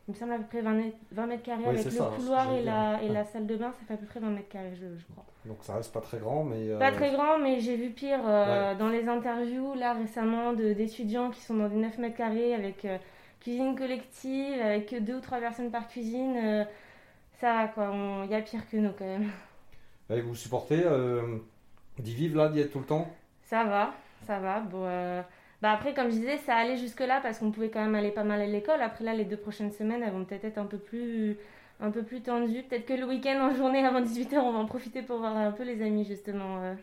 il 0.09 0.13
me 0.15 0.17
semble, 0.19 0.33
à 0.33 0.39
peu 0.39 0.45
près 0.45 0.61
20, 0.63 0.73
mètres- 0.73 0.97
20 1.13 1.27
mètres 1.27 1.43
carrés 1.43 1.63
Oui, 1.65 1.69
avec 1.71 1.85
le 1.85 1.91
ça, 1.91 2.11
couloir 2.17 2.53
et, 2.55 2.63
la, 2.63 3.03
et 3.03 3.09
Ouais. 3.09 3.15
la 3.15 3.25
salle 3.25 3.47
de 3.47 3.57
bain. 3.57 3.73
Ça 3.73 3.87
fait 3.87 3.95
à 3.95 3.97
peu 3.97 4.07
près 4.07 4.21
20 4.21 4.31
mètres 4.31 4.49
carrés, 4.49 4.75
je, 4.75 4.87
je 4.99 5.05
crois. 5.13 5.25
Donc 5.45 5.59
ça 5.63 5.75
reste 5.77 5.93
pas 5.93 6.01
très 6.01 6.19
grand, 6.19 6.45
mais. 6.45 6.69
euh, 6.71 6.79
Pas 6.79 6.93
très 6.93 7.13
grand, 7.13 7.39
mais 7.39 7.61
j'ai 7.61 7.77
vu 7.77 7.91
pire 7.91 8.21
euh, 8.27 8.75
dans 8.77 8.89
les 8.89 9.09
interviews 9.09 9.75
là 9.75 9.93
récemment 9.95 10.53
d'étudiants 10.53 11.31
qui 11.31 11.41
sont 11.41 11.55
dans 11.55 11.69
des 11.69 11.77
9 11.77 11.99
mètres 11.99 12.17
carrés 12.17 12.55
avec 12.55 12.85
euh, 12.85 12.99
cuisine 13.41 13.77
collective, 13.77 14.61
avec 14.61 14.95
deux 15.05 15.17
ou 15.17 15.21
trois 15.21 15.39
personnes 15.39 15.71
par 15.71 15.89
cuisine. 15.89 16.67
ça 17.41 17.55
va 17.55 17.69
quoi, 17.69 17.93
il 18.25 18.31
y 18.31 18.35
a 18.35 18.41
pire 18.43 18.69
que 18.69 18.77
nous 18.77 18.93
quand 18.97 19.05
même. 19.05 19.31
Et 20.11 20.21
vous 20.21 20.35
supportez 20.35 20.85
d'y 21.99 22.15
vivre 22.15 22.37
là, 22.37 22.49
d'y 22.49 22.61
être 22.61 22.73
tout 22.73 22.79
le 22.81 22.85
temps? 22.87 23.09
Ça 23.45 23.65
va, 23.65 23.95
ça 24.27 24.39
va. 24.39 24.61
Bon, 24.61 24.85
bah 25.63 25.71
après, 25.71 25.95
comme 25.95 26.11
je 26.11 26.17
disais, 26.17 26.39
ça 26.39 26.57
allait 26.57 26.77
jusque-là 26.77 27.21
parce 27.23 27.39
qu'on 27.39 27.53
pouvait 27.53 27.71
quand 27.71 27.81
même 27.81 27.95
aller 27.95 28.11
pas 28.11 28.25
mal 28.25 28.41
à 28.41 28.47
l'école. 28.47 28.83
Après, 28.83 29.05
là, 29.05 29.15
les 29.15 29.25
deux 29.25 29.37
prochaines 29.37 29.71
semaines, 29.71 30.03
elles 30.03 30.13
vont 30.13 30.25
peut-être 30.25 30.45
être 30.45 30.59
un 30.59 30.67
peu 30.67 30.77
plus, 30.77 31.37
un 31.81 31.91
peu 31.93 32.03
plus 32.03 32.21
tendues. 32.21 32.65
Peut-être 32.65 32.85
que 32.85 32.95
le 32.95 33.07
week-end 33.07 33.39
en 33.41 33.55
journée 33.55 33.87
avant 33.87 34.01
18h, 34.01 34.39
on 34.39 34.53
va 34.53 34.59
en 34.59 34.67
profiter 34.67 35.03
pour 35.03 35.19
voir 35.19 35.37
un 35.37 35.53
peu 35.53 35.63
les 35.63 35.81
amis 35.81 36.05
justement. 36.05 36.63
euh. 36.63 36.75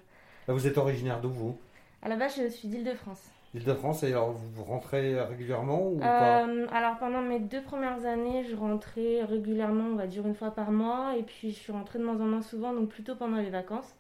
Là, 0.48 0.54
vous 0.54 0.66
êtes 0.66 0.78
originaire 0.78 1.20
d'où 1.20 1.30
vous? 1.30 1.58
À 2.02 2.08
la 2.08 2.16
base, 2.16 2.40
je 2.42 2.48
suis 2.48 2.70
d'Île-de-France. 2.70 3.30
L'Île-de-France, 3.54 4.04
et 4.04 4.14
alors 4.14 4.32
vous 4.32 4.64
rentrez 4.64 5.20
régulièrement 5.20 5.90
ou 5.92 5.98
pas? 5.98 6.44
Euh, 6.46 6.68
alors 6.72 6.98
pendant 7.00 7.22
mes 7.22 7.40
deux 7.40 7.62
premières 7.62 8.06
années, 8.06 8.46
je 8.50 8.56
rentrais 8.56 9.24
régulièrement, 9.24 9.86
on 9.92 9.96
va 9.96 10.06
dire 10.08 10.26
une 10.26 10.36
fois 10.36 10.52
par 10.52 10.72
mois, 10.72 11.16
et 11.18 11.24
puis 11.24 11.52
je 11.52 11.56
suis 11.58 11.72
rentrée 11.72 12.00
de 12.00 12.04
moins 12.06 12.16
en 12.22 12.26
moins 12.26 12.42
souvent, 12.44 12.74
donc 12.74 12.90
plutôt 12.90 13.16
pendant 13.16 13.38
les 13.38 13.50
vacances. 13.50 13.96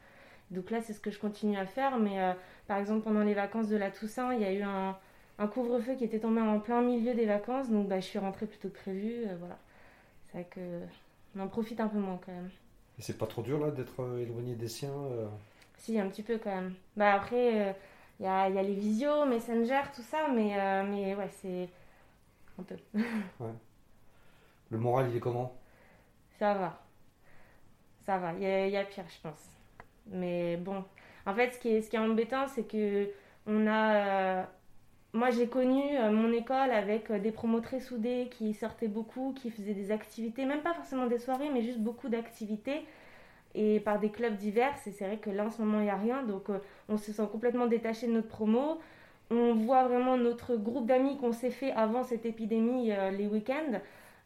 Donc 0.51 0.71
là, 0.71 0.81
c'est 0.81 0.93
ce 0.93 0.99
que 0.99 1.11
je 1.11 1.19
continue 1.19 1.57
à 1.57 1.65
faire, 1.65 1.97
mais 1.99 2.21
euh, 2.21 2.33
par 2.67 2.77
exemple 2.77 3.03
pendant 3.03 3.21
les 3.23 3.33
vacances 3.33 3.67
de 3.67 3.77
la 3.77 3.91
Toussaint, 3.91 4.33
il 4.33 4.41
y 4.41 4.45
a 4.45 4.53
eu 4.53 4.63
un, 4.63 4.97
un 5.37 5.47
couvre-feu 5.47 5.95
qui 5.95 6.03
était 6.05 6.19
tombé 6.19 6.41
en 6.41 6.59
plein 6.59 6.81
milieu 6.81 7.13
des 7.13 7.25
vacances, 7.25 7.69
donc 7.69 7.87
bah, 7.87 7.99
je 7.99 8.05
suis 8.05 8.19
rentrée 8.19 8.45
plutôt 8.47 8.69
que 8.69 8.77
prévu. 8.79 9.25
euh, 9.27 9.35
voilà, 9.39 9.57
c'est 10.27 10.33
vrai 10.39 10.47
que 10.49 10.61
on 11.35 11.41
en 11.41 11.47
profite 11.47 11.79
un 11.79 11.87
peu 11.87 11.99
moins 11.99 12.19
quand 12.25 12.31
même. 12.31 12.49
Et 12.97 13.01
c'est 13.01 13.17
pas 13.17 13.27
trop 13.27 13.41
dur 13.41 13.59
là 13.59 13.71
d'être 13.71 14.01
euh, 14.01 14.21
éloigné 14.21 14.55
des 14.55 14.67
siens 14.67 14.93
Si, 15.77 15.99
un 15.99 16.07
petit 16.09 16.23
peu 16.23 16.37
quand 16.37 16.53
même. 16.53 16.75
Bah 16.97 17.13
après, 17.13 17.75
il 18.19 18.25
y, 18.25 18.27
a, 18.27 18.49
il 18.49 18.55
y 18.55 18.59
a 18.59 18.63
les 18.63 18.75
visios, 18.75 19.25
Messenger, 19.25 19.81
tout 19.95 20.01
ça, 20.01 20.27
mais, 20.33 20.83
mais 20.85 21.15
ouais, 21.15 21.29
c'est 21.41 21.69
un 22.59 22.63
peu. 22.63 22.75
Ouais. 23.39 23.53
Le 24.71 24.79
moral, 24.79 25.09
il 25.11 25.17
est 25.17 25.19
comment? 25.19 25.55
Ça 26.39 26.53
va. 26.55 26.79
Ça 28.05 28.17
va. 28.17 28.33
Il 28.33 28.39
y, 28.41 28.71
y 28.71 28.77
a 28.77 28.83
pire, 28.83 29.05
je 29.07 29.21
pense. 29.21 29.58
Mais 30.11 30.57
bon. 30.57 30.83
En 31.25 31.33
fait, 31.33 31.51
ce 31.53 31.59
qui 31.59 31.69
est, 31.69 31.97
embêtant, 31.97 32.47
c'est 32.47 32.67
que 32.67 33.09
on 33.47 33.67
a. 33.67 33.95
euh, 33.95 34.43
moi, 35.13 35.31
j'ai 35.31 35.47
connu 35.47 35.81
euh, 35.97 36.11
mon 36.11 36.31
école 36.31 36.71
avec 36.71 37.09
euh, 37.11 37.19
des 37.19 37.31
promos 37.31 37.61
très 37.61 37.79
soudés 37.79 38.29
qui 38.31 38.53
sortaient 38.53 38.87
beaucoup, 38.87 39.33
qui 39.35 39.49
faisaient 39.51 39.73
des 39.73 39.91
activités, 39.91 40.45
même 40.45 40.61
pas 40.61 40.73
forcément 40.73 41.07
des 41.07 41.17
soirées, 41.19 41.49
mais 41.53 41.61
juste 41.63 41.79
beaucoup 41.79 42.09
d'activités 42.09 42.85
et 43.55 43.79
par 43.79 43.99
des 43.99 44.09
clubs 44.09 44.35
divers. 44.35 44.73
Et 44.87 44.91
c'est 44.91 45.05
vrai 45.05 45.17
que 45.17 45.29
là, 45.29 45.45
en 45.45 45.51
ce 45.51 45.61
moment, 45.61 45.79
il 45.79 45.85
n'y 45.85 45.89
a 45.89 45.95
rien. 45.97 46.23
Donc, 46.23 46.47
on 46.89 46.97
se 46.97 47.11
sent 47.11 47.27
complètement 47.31 47.67
détaché 47.67 48.07
de 48.07 48.13
notre 48.13 48.27
promo. 48.27 48.79
On 49.31 49.53
voit 49.55 49.87
vraiment 49.87 50.17
notre 50.17 50.55
groupe 50.55 50.85
d'amis 50.87 51.17
qu'on 51.17 51.31
s'est 51.31 51.51
fait 51.51 51.71
avant 51.71 52.03
cette 52.03 52.25
épidémie 52.25 52.91
les 53.17 53.27
week-ends. 53.27 53.79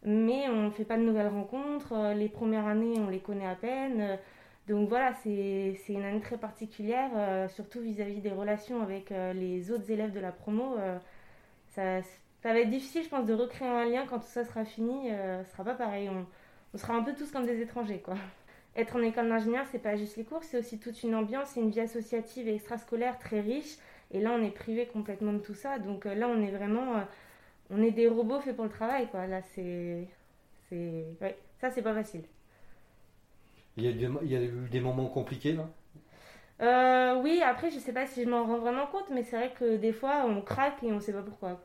Mais 0.05 0.49
on 0.49 0.63
ne 0.65 0.69
fait 0.69 0.85
pas 0.85 0.97
de 0.97 1.03
nouvelles 1.03 1.29
rencontres. 1.29 2.13
Les 2.15 2.27
premières 2.29 2.67
années, 2.67 2.95
on 2.99 3.09
les 3.09 3.19
connaît 3.19 3.47
à 3.47 3.55
peine. 3.55 4.19
Donc 4.67 4.87
voilà, 4.87 5.13
c'est 5.23 5.75
une 5.89 6.03
année 6.03 6.21
très 6.21 6.37
particulière, 6.37 7.11
euh, 7.15 7.49
surtout 7.49 7.81
vis-à-vis 7.81 8.21
des 8.21 8.31
relations 8.31 8.81
avec 8.81 9.11
euh, 9.11 9.33
les 9.33 9.71
autres 9.71 9.91
élèves 9.91 10.13
de 10.13 10.21
la 10.21 10.31
promo. 10.31 10.77
euh, 10.77 10.97
ça, 11.75 12.01
ça 12.41 12.53
va 12.53 12.59
être 12.59 12.69
difficile, 12.69 13.03
je 13.03 13.09
pense, 13.09 13.25
de 13.25 13.33
recréer 13.33 13.67
un 13.67 13.85
lien 13.85 14.05
quand 14.07 14.19
tout 14.19 14.27
ça 14.27 14.45
sera 14.45 14.63
fini. 14.65 15.09
ce 15.09 15.51
sera 15.51 15.63
pas 15.63 15.73
pareil. 15.75 16.09
On, 16.09 16.77
sera 16.77 16.95
un 16.95 17.03
peu 17.03 17.13
tous 17.13 17.31
comme 17.31 17.45
des 17.45 17.61
étrangers, 17.61 17.99
quoi. 17.99 18.15
Être 18.75 18.95
en 18.95 19.01
école 19.01 19.29
d'ingénieur, 19.29 19.65
c'est 19.71 19.79
pas 19.79 19.95
juste 19.97 20.17
les 20.17 20.23
cours, 20.23 20.43
c'est 20.43 20.57
aussi 20.57 20.79
toute 20.79 21.03
une 21.03 21.15
ambiance, 21.15 21.55
une 21.55 21.69
vie 21.69 21.81
associative 21.81 22.47
et 22.47 22.55
extrascolaire 22.55 23.19
très 23.19 23.41
riche. 23.41 23.77
Et 24.11 24.21
là, 24.21 24.31
on 24.31 24.43
est 24.43 24.51
privé 24.51 24.87
complètement 24.87 25.33
de 25.33 25.39
tout 25.39 25.53
ça. 25.55 25.79
Donc 25.79 26.05
là, 26.05 26.27
on 26.27 26.41
est 26.41 26.51
vraiment, 26.51 27.03
on 27.69 27.81
est 27.83 27.91
des 27.91 28.07
robots 28.07 28.39
faits 28.41 28.55
pour 28.55 28.65
le 28.65 28.71
travail, 28.71 29.07
quoi. 29.09 29.27
Là, 29.27 29.41
c'est, 29.41 30.07
c'est, 30.69 31.05
ouais, 31.21 31.37
ça, 31.59 31.71
c'est 31.71 31.81
pas 31.83 31.93
facile. 31.93 32.23
Il 33.77 33.83
y, 33.83 33.87
a 33.87 33.91
des- 33.93 34.09
il 34.23 34.31
y 34.31 34.35
a 34.35 34.41
eu 34.41 34.67
des 34.71 34.79
moments 34.79 35.07
compliqués 35.07 35.53
là 35.53 35.69
Euh, 36.61 37.19
oui, 37.21 37.41
après, 37.43 37.71
je 37.71 37.79
sais 37.79 37.93
pas 37.93 38.05
si 38.05 38.23
je 38.23 38.29
m'en 38.29 38.45
rends 38.45 38.59
vraiment 38.59 38.85
compte, 38.87 39.09
mais 39.11 39.23
c'est 39.23 39.35
vrai 39.35 39.53
que 39.57 39.77
des 39.77 39.91
fois, 39.91 40.25
on 40.27 40.41
craque 40.41 40.83
et 40.83 40.91
on 40.93 40.99
sait 40.99 41.13
pas 41.13 41.21
pourquoi. 41.23 41.61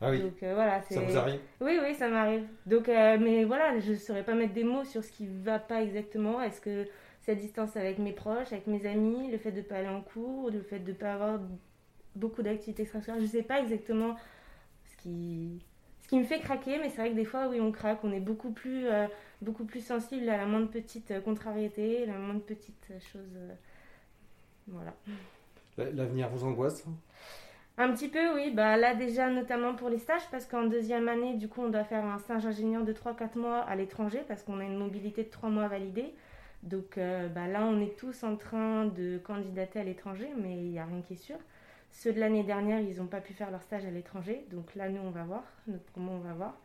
Ah 0.00 0.10
oui, 0.10 0.18
Donc 0.20 0.42
euh, 0.42 0.54
voilà, 0.54 0.82
ça 0.82 1.00
vous 1.00 1.16
arrive? 1.16 1.40
Oui, 1.60 1.78
oui, 1.82 1.94
ça 1.94 2.08
m'arrive. 2.08 2.44
Donc, 2.66 2.88
euh, 2.88 3.18
mais 3.20 3.44
voilà, 3.44 3.78
je 3.80 3.92
ne 3.92 3.96
saurais 3.96 4.24
pas 4.24 4.34
mettre 4.34 4.52
des 4.52 4.64
mots 4.64 4.84
sur 4.84 5.04
ce 5.04 5.12
qui 5.12 5.28
va 5.28 5.58
pas 5.58 5.82
exactement. 5.82 6.40
Est-ce 6.42 6.60
que 6.60 6.86
cette 7.20 7.38
distance 7.38 7.76
avec 7.76 7.98
mes 7.98 8.12
proches, 8.12 8.52
avec 8.52 8.66
mes 8.66 8.84
amis, 8.86 9.30
le 9.30 9.38
fait 9.38 9.52
de 9.52 9.58
ne 9.58 9.62
pas 9.62 9.76
aller 9.76 9.88
en 9.88 10.02
cours, 10.02 10.50
le 10.50 10.60
fait 10.62 10.80
de 10.80 10.90
ne 10.92 10.96
pas 10.96 11.14
avoir 11.14 11.40
beaucoup 12.16 12.42
d'activités 12.42 12.82
extrascolaires, 12.82 13.20
je 13.20 13.26
sais 13.26 13.42
pas 13.42 13.60
exactement 13.60 14.16
ce 14.84 14.96
qui, 15.02 15.64
qui 16.12 16.18
me 16.18 16.24
fait 16.24 16.40
craquer, 16.40 16.76
mais 16.76 16.90
c'est 16.90 16.98
vrai 16.98 17.08
que 17.08 17.14
des 17.16 17.24
fois, 17.24 17.48
oui, 17.48 17.58
on 17.58 17.72
craque. 17.72 18.00
On 18.04 18.12
est 18.12 18.20
beaucoup 18.20 18.50
plus, 18.50 18.86
euh, 18.86 19.06
beaucoup 19.40 19.64
plus 19.64 19.80
sensible 19.80 20.28
à 20.28 20.36
la 20.36 20.44
moindre 20.44 20.68
petite 20.68 21.10
euh, 21.10 21.22
contrariété, 21.22 22.04
la 22.04 22.18
moindre 22.18 22.42
petite 22.42 22.92
chose. 23.00 23.34
euh, 23.34 23.54
voilà. 24.66 24.92
L'avenir 25.78 26.28
vous 26.28 26.44
angoisse? 26.44 26.84
Un 27.78 27.90
petit 27.94 28.08
peu, 28.08 28.34
oui. 28.34 28.50
Bah, 28.50 28.76
là, 28.76 28.94
déjà, 28.94 29.30
notamment 29.30 29.74
pour 29.74 29.88
les 29.88 29.96
stages, 29.96 30.28
parce 30.30 30.44
qu'en 30.44 30.64
deuxième 30.64 31.08
année, 31.08 31.32
du 31.38 31.48
coup, 31.48 31.62
on 31.62 31.70
doit 31.70 31.84
faire 31.84 32.04
un 32.04 32.18
stage 32.18 32.44
ingénieur 32.44 32.84
de 32.84 32.92
3-4 32.92 33.38
mois 33.38 33.60
à 33.60 33.74
l'étranger, 33.74 34.20
parce 34.28 34.42
qu'on 34.42 34.60
a 34.60 34.64
une 34.64 34.76
mobilité 34.76 35.24
de 35.24 35.30
3 35.30 35.48
mois 35.48 35.66
validée. 35.68 36.12
Donc 36.62 36.98
euh, 36.98 37.26
bah, 37.28 37.46
là, 37.46 37.64
on 37.64 37.80
est 37.80 37.96
tous 37.96 38.22
en 38.22 38.36
train 38.36 38.84
de 38.84 39.16
candidater 39.16 39.80
à 39.80 39.84
l'étranger, 39.84 40.28
mais 40.36 40.58
il 40.58 40.72
n'y 40.72 40.78
a 40.78 40.84
rien 40.84 41.00
qui 41.00 41.14
est 41.14 41.16
sûr. 41.16 41.38
Ceux 41.92 42.12
de 42.12 42.20
l'année 42.20 42.42
dernière, 42.42 42.80
ils 42.80 42.96
n'ont 42.96 43.06
pas 43.06 43.20
pu 43.20 43.34
faire 43.34 43.50
leur 43.50 43.62
stage 43.62 43.84
à 43.84 43.90
l'étranger. 43.90 44.44
Donc 44.50 44.74
là, 44.74 44.88
nous, 44.88 45.00
on 45.00 45.10
va 45.10 45.24
voir. 45.24 45.44
Notre 45.66 45.84
promo, 45.84 46.12
on 46.12 46.20
va 46.20 46.32
voir. 46.32 46.58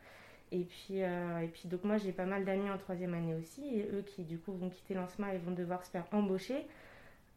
Et 0.51 0.63
puis, 0.63 1.03
euh, 1.03 1.39
et 1.39 1.47
puis 1.47 1.67
donc 1.67 1.83
moi, 1.83 1.97
j'ai 1.97 2.13
pas 2.13 2.25
mal 2.25 2.45
d'amis 2.45 2.69
en 2.69 2.77
troisième 2.77 3.13
année 3.13 3.35
aussi. 3.35 3.67
Et 3.67 3.89
eux 3.93 4.03
qui, 4.05 4.23
du 4.23 4.39
coup, 4.39 4.53
vont 4.53 4.69
quitter 4.69 4.93
l'ANSMA 4.93 5.35
et 5.35 5.37
vont 5.37 5.51
devoir 5.51 5.85
se 5.85 5.91
faire 5.91 6.05
embaucher. 6.13 6.65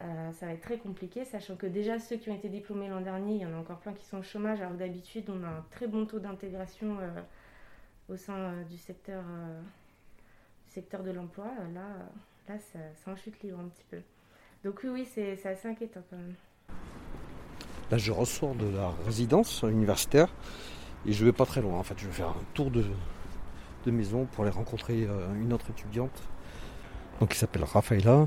Euh, 0.02 0.32
ça 0.32 0.46
va 0.46 0.52
être 0.52 0.62
très 0.62 0.78
compliqué, 0.78 1.24
sachant 1.24 1.56
que 1.56 1.66
déjà 1.66 1.98
ceux 1.98 2.16
qui 2.16 2.30
ont 2.30 2.34
été 2.34 2.48
diplômés 2.48 2.88
l'an 2.88 3.02
dernier, 3.02 3.34
il 3.34 3.40
y 3.42 3.44
en 3.44 3.52
a 3.52 3.56
encore 3.56 3.80
plein 3.80 3.92
qui 3.92 4.06
sont 4.06 4.18
au 4.18 4.22
chômage, 4.22 4.62
alors 4.62 4.72
d'habitude 4.72 5.28
on 5.28 5.44
a 5.44 5.48
un 5.48 5.66
très 5.70 5.88
bon 5.88 6.06
taux 6.06 6.20
d'intégration 6.20 6.98
euh, 7.00 7.20
au 8.08 8.16
sein 8.16 8.62
du, 8.70 8.78
secteur, 8.78 9.22
du 10.64 10.72
secteur 10.72 11.02
de 11.02 11.10
l'emploi. 11.10 11.48
Là, 11.74 11.82
là 12.48 12.58
ça, 12.58 12.78
ça 13.04 13.10
en 13.10 13.16
chute 13.16 13.42
libre 13.42 13.60
un 13.60 13.68
petit 13.68 13.84
peu. 13.90 13.98
Donc 14.64 14.80
oui, 14.84 14.88
oui, 14.88 15.04
c'est 15.04 15.46
assez 15.46 15.68
inquiétant 15.68 16.00
quand 16.08 16.16
même. 16.16 16.34
Là, 17.90 17.98
je 17.98 18.12
ressors 18.12 18.54
de 18.54 18.66
la 18.68 18.92
résidence 19.04 19.62
universitaire 19.62 20.28
et 21.06 21.12
je 21.12 21.24
vais 21.24 21.32
pas 21.32 21.44
très 21.44 21.60
loin. 21.60 21.78
En 21.78 21.82
fait, 21.82 21.98
je 21.98 22.06
vais 22.06 22.12
faire 22.12 22.28
un 22.28 22.44
tour 22.54 22.70
de, 22.70 22.84
de 23.84 23.90
maison 23.90 24.26
pour 24.26 24.44
aller 24.44 24.52
rencontrer 24.52 25.06
euh, 25.08 25.34
une 25.34 25.52
autre 25.52 25.70
étudiante 25.70 26.22
donc, 27.18 27.30
qui 27.30 27.38
s'appelle 27.38 27.64
Rafaela 27.64 28.26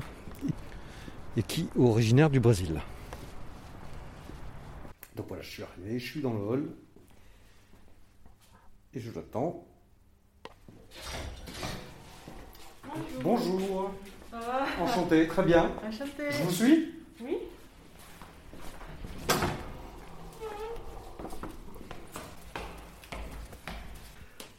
et 1.36 1.42
qui 1.42 1.62
est 1.62 1.78
originaire 1.78 2.28
du 2.28 2.40
Brésil. 2.40 2.80
Donc 5.16 5.28
voilà, 5.28 5.42
je 5.42 5.50
suis 5.50 5.62
arrivé, 5.62 5.98
je 5.98 6.10
suis 6.10 6.20
dans 6.20 6.34
le 6.34 6.40
hall. 6.40 6.68
Et 8.92 9.00
je 9.00 9.10
l'attends. 9.12 9.64
Bonjour. 13.22 13.92
Ça 14.30 14.38
va? 14.38 14.66
Enchanté, 14.82 15.26
très 15.26 15.42
bien. 15.42 15.72
Enchanté. 15.88 16.30
Je 16.30 16.42
vous 16.42 16.50
suis? 16.50 16.94
Oui. 17.22 17.38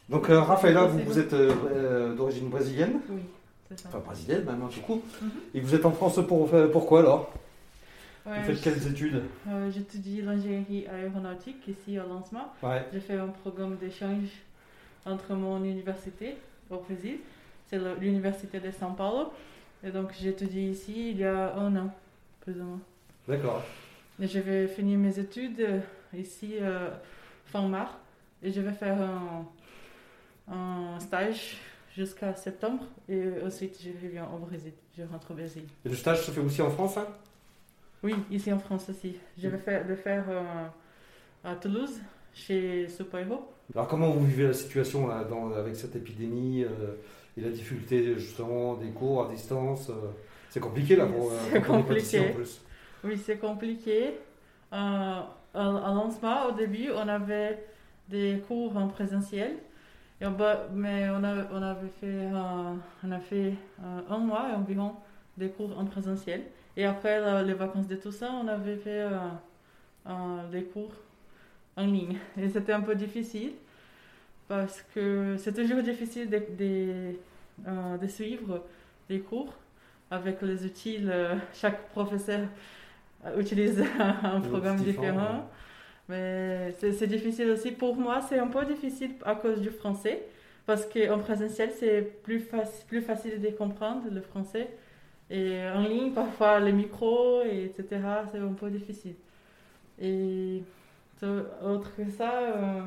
Donc, 0.08 0.30
euh, 0.30 0.40
Rafaela, 0.40 0.84
vous, 0.84 0.98
vous 1.00 1.18
êtes 1.18 1.32
euh, 1.32 1.52
euh, 1.72 2.14
d'origine 2.14 2.48
brésilienne 2.48 3.00
Oui, 3.10 3.22
c'est 3.68 3.80
ça. 3.80 3.88
Enfin, 3.88 3.98
brésilienne 3.98 4.44
même, 4.44 4.62
hein, 4.62 4.68
du 4.70 4.80
coup. 4.80 5.02
Et 5.54 5.60
vous 5.60 5.74
êtes 5.74 5.84
en 5.84 5.90
France 5.90 6.20
pour, 6.26 6.48
pourquoi 6.70 7.00
alors? 7.00 7.32
Ouais, 8.24 8.38
Vous 8.38 8.44
faites 8.54 8.60
quelles 8.60 8.86
études? 8.88 9.22
Euh, 9.48 9.70
J'étudie 9.70 10.22
l'ingénierie 10.22 10.86
aéronautique 10.88 11.66
ici 11.68 11.98
à 11.98 12.04
Lancement. 12.04 12.52
Ouais. 12.62 12.84
J'ai 12.92 13.00
fait 13.00 13.14
un 13.14 13.28
programme 13.28 13.76
d'échange 13.76 14.28
entre 15.04 15.34
mon 15.34 15.62
université 15.62 16.36
au 16.68 16.78
Brésil, 16.78 17.18
c'est 17.68 17.78
l'université 18.00 18.58
de 18.58 18.70
São 18.72 18.96
Paulo. 18.96 19.32
Et 19.84 19.90
donc 19.92 20.12
j'étudie 20.20 20.70
ici 20.70 21.10
il 21.10 21.18
y 21.18 21.24
a 21.24 21.54
un 21.54 21.76
an, 21.76 21.94
plus 22.40 22.54
ou 22.60 22.64
moins. 22.64 22.80
D'accord. 23.28 23.62
Et 24.20 24.26
je 24.26 24.40
vais 24.40 24.66
finir 24.66 24.98
mes 24.98 25.16
études 25.16 25.64
ici 26.12 26.54
fin 27.44 27.62
mars. 27.68 27.92
Et 28.42 28.50
je 28.50 28.60
vais 28.60 28.72
faire 28.72 29.00
un, 29.00 29.46
un 30.48 30.98
stage 31.00 31.56
jusqu'à 31.94 32.34
septembre. 32.34 32.84
Et 33.08 33.22
ensuite 33.44 33.78
je 33.82 33.90
reviens 34.06 34.28
au 34.34 34.38
Brésil. 34.38 34.72
Je 34.96 35.02
rentre 35.04 35.30
au 35.30 35.34
Brésil. 35.34 35.64
Et 35.84 35.88
le 35.88 35.94
stage 35.94 36.22
se 36.24 36.30
fait 36.30 36.40
aussi 36.40 36.62
en 36.62 36.70
France 36.70 36.96
hein? 36.96 37.06
Oui, 38.02 38.14
ici 38.30 38.52
en 38.52 38.58
France 38.58 38.88
aussi. 38.90 39.16
Je 39.38 39.48
vais 39.48 39.58
faire, 39.58 39.86
le 39.86 39.96
faire 39.96 40.24
euh, 40.28 40.66
à 41.44 41.54
Toulouse, 41.56 41.98
chez 42.34 42.88
Superhero. 42.88 43.48
Alors 43.74 43.88
comment 43.88 44.10
vous 44.10 44.24
vivez 44.26 44.44
la 44.44 44.52
situation 44.52 45.06
là, 45.08 45.24
dans- 45.24 45.52
avec 45.52 45.74
cette 45.74 45.96
épidémie 45.96 46.62
euh, 46.64 46.94
et 47.36 47.40
la 47.40 47.50
difficulté 47.50 48.14
justement 48.18 48.74
des 48.74 48.90
cours 48.90 49.24
à 49.26 49.28
distance 49.30 49.90
euh, 49.90 49.94
C'est 50.50 50.60
compliqué 50.60 50.94
là 50.96 51.06
pour 51.06 51.32
C'est 51.50 51.62
compliqué. 51.62 52.20
en 52.30 52.32
plus. 52.34 52.60
Oui, 53.02 53.18
c'est 53.18 53.38
compliqué. 53.38 54.14
À, 54.70 55.28
à 55.54 55.64
lancement, 55.94 56.46
au 56.48 56.52
début, 56.52 56.90
on 56.94 57.08
avait 57.08 57.64
des 58.08 58.42
cours 58.46 58.76
en 58.76 58.88
présentiel. 58.88 59.56
Mais 60.20 61.08
on, 61.10 61.22
a- 61.24 61.46
on 61.52 61.62
avait 61.62 61.88
fait, 62.00 62.06
euh, 62.06 62.74
on 63.04 63.12
a 63.12 63.18
fait 63.20 63.52
euh, 63.82 64.00
un 64.08 64.18
mois 64.18 64.46
environ 64.56 64.94
des 65.36 65.48
cours 65.50 65.78
en 65.78 65.84
présentiel. 65.84 66.42
Et 66.76 66.84
après 66.84 67.20
la- 67.20 67.42
les 67.42 67.54
vacances 67.54 67.86
de 67.86 67.96
Toussaint, 67.96 68.32
on 68.42 68.48
avait 68.48 68.76
fait 68.76 69.00
euh, 69.02 69.10
euh, 70.08 70.48
des 70.50 70.64
cours 70.64 70.92
en 71.76 71.84
ligne. 71.86 72.16
Et 72.38 72.48
c'était 72.48 72.72
un 72.72 72.80
peu 72.80 72.94
difficile 72.94 73.52
parce 74.48 74.82
que 74.94 75.36
c'est 75.38 75.52
toujours 75.52 75.82
difficile 75.82 76.30
de, 76.30 76.38
de, 76.58 77.14
euh, 77.66 77.98
de 77.98 78.06
suivre 78.06 78.64
les 79.10 79.20
cours 79.20 79.52
avec 80.10 80.40
les 80.42 80.64
outils. 80.64 80.98
euh, 81.04 81.34
chaque 81.52 81.88
professeur 81.90 82.40
euh, 83.26 83.38
utilise 83.40 83.82
un 84.22 84.40
programme 84.40 84.76
différent. 84.92 85.50
Mais 86.08 86.72
c'est 86.80 87.06
difficile 87.06 87.50
aussi. 87.50 87.72
Pour 87.72 87.96
moi, 87.96 88.20
c'est 88.28 88.38
un 88.38 88.46
peu 88.46 88.64
difficile 88.64 89.12
à 89.24 89.34
cause 89.34 89.60
du 89.60 89.70
français. 89.70 90.22
Parce 90.66 90.84
qu'en 90.86 91.18
présentiel, 91.18 91.70
c'est 91.78 92.02
plus, 92.22 92.44
plus 92.88 93.02
facile 93.02 93.40
de 93.40 93.48
comprendre 93.50 94.02
le 94.10 94.20
français. 94.20 94.68
Et 95.30 95.60
en 95.74 95.82
ligne, 95.82 96.12
parfois, 96.12 96.60
les 96.60 96.72
micros, 96.72 97.42
et 97.42 97.64
etc., 97.66 98.00
c'est 98.32 98.38
un 98.38 98.52
peu 98.52 98.70
difficile. 98.70 99.14
Et 100.00 100.62
autre 101.62 101.90
que 101.96 102.10
ça, 102.10 102.32
euh, 102.40 102.82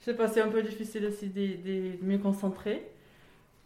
je 0.00 0.04
sais 0.06 0.14
pas, 0.14 0.28
c'est 0.28 0.40
un 0.40 0.48
peu 0.48 0.62
difficile 0.62 1.06
aussi 1.06 1.28
de, 1.28 1.96
de 1.96 2.04
me 2.04 2.18
concentrer. 2.18 2.86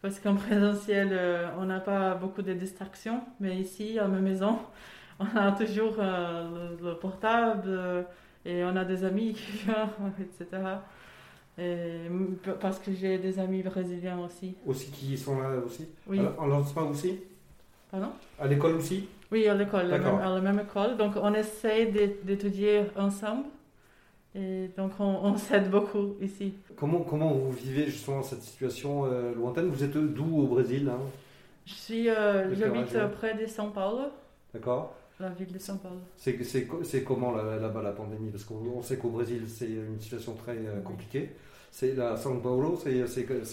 Parce 0.03 0.19
qu'en 0.19 0.35
présentiel, 0.35 1.11
euh, 1.13 1.49
on 1.59 1.67
n'a 1.67 1.81
pas 1.81 2.15
beaucoup 2.15 2.43
de 2.43 2.53
distractions. 2.55 3.23
Mais 3.41 3.57
ici, 3.59 3.99
à 3.99 4.09
ma 4.09 4.21
maison, 4.21 4.59
on 5.21 5.27
a 5.37 5.53
toujours 5.53 5.97
euh, 5.99 6.77
le, 6.81 6.89
le 6.91 6.95
portable 6.97 7.65
euh, 7.69 8.03
et 8.45 8.65
on 8.65 8.75
a 8.77 8.85
des 8.85 9.05
amis 9.05 9.35
qui 9.35 9.53
viennent, 9.65 10.13
etc. 10.21 10.63
Et, 11.59 12.03
parce 12.61 12.79
que 12.79 12.93
j'ai 12.93 13.19
des 13.19 13.39
amis 13.39 13.63
brésiliens 13.63 14.19
aussi. 14.21 14.55
Aussi 14.67 14.91
qui 14.91 15.17
sont 15.19 15.39
là 15.41 15.51
aussi? 15.65 15.89
Oui. 16.07 16.21
En 16.39 16.47
lancement 16.47 16.89
aussi? 16.89 17.21
Pardon? 17.91 18.11
À 18.39 18.47
l'école 18.47 18.77
aussi? 18.77 19.09
Oui, 19.31 19.47
à 19.47 19.55
l'école, 19.55 19.93
à 19.93 19.99
la 20.35 20.41
même 20.41 20.61
école. 20.61 20.97
Donc, 20.97 21.15
on 21.17 21.35
essaie 21.35 21.87
d'é- 21.87 22.19
d'étudier 22.25 22.83
ensemble. 22.97 23.45
Et 24.35 24.71
donc, 24.77 24.93
on, 25.01 25.05
on 25.25 25.37
s'aide 25.37 25.71
beaucoup 25.71 26.15
ici. 26.21 26.55
Comment, 26.77 27.01
comment 27.01 27.33
vous 27.33 27.51
vivez 27.53 27.87
justement 27.87 28.23
cette 28.23 28.43
situation 28.43 29.05
euh, 29.07 29.35
lointaine? 29.35 29.67
Vous 29.67 29.83
êtes 29.83 29.93
d'où 29.97 30.39
au 30.43 30.47
Brésil 30.47 30.89
hein? 30.89 31.01
Je 31.67 31.75
suis, 31.75 32.09
euh, 32.09 32.55
j'habite 32.55 32.95
euh, 32.95 33.09
près 33.09 33.35
de 33.35 33.47
São 33.47 33.71
Paulo, 33.73 34.09
D'accord 34.55 34.95
la 35.21 35.29
ville 35.31 35.53
de 35.53 35.59
São 35.59 35.79
Paulo. 35.79 36.01
C'est 36.17 36.43
c'est 36.45 36.65
co- 36.67 36.83
c'est 36.83 37.03
comment 37.05 37.33
là- 37.33 37.57
là-bas 37.57 37.83
la 37.83 37.93
pandémie? 37.93 38.31
Parce 38.31 38.45
qu'on 38.45 38.57
on 38.77 38.83
sait 38.83 38.97
qu'au 38.97 39.11
Brésil 39.11 39.43
c'est 39.47 39.67
une 39.71 40.01
situation 40.01 40.35
très 40.35 40.53
euh, 40.57 40.81
compliquée. 40.83 41.31
C'est 41.71 41.95
là, 41.95 42.17
São 42.17 42.41
Paulo, 42.41 42.77
c'est 42.83 43.03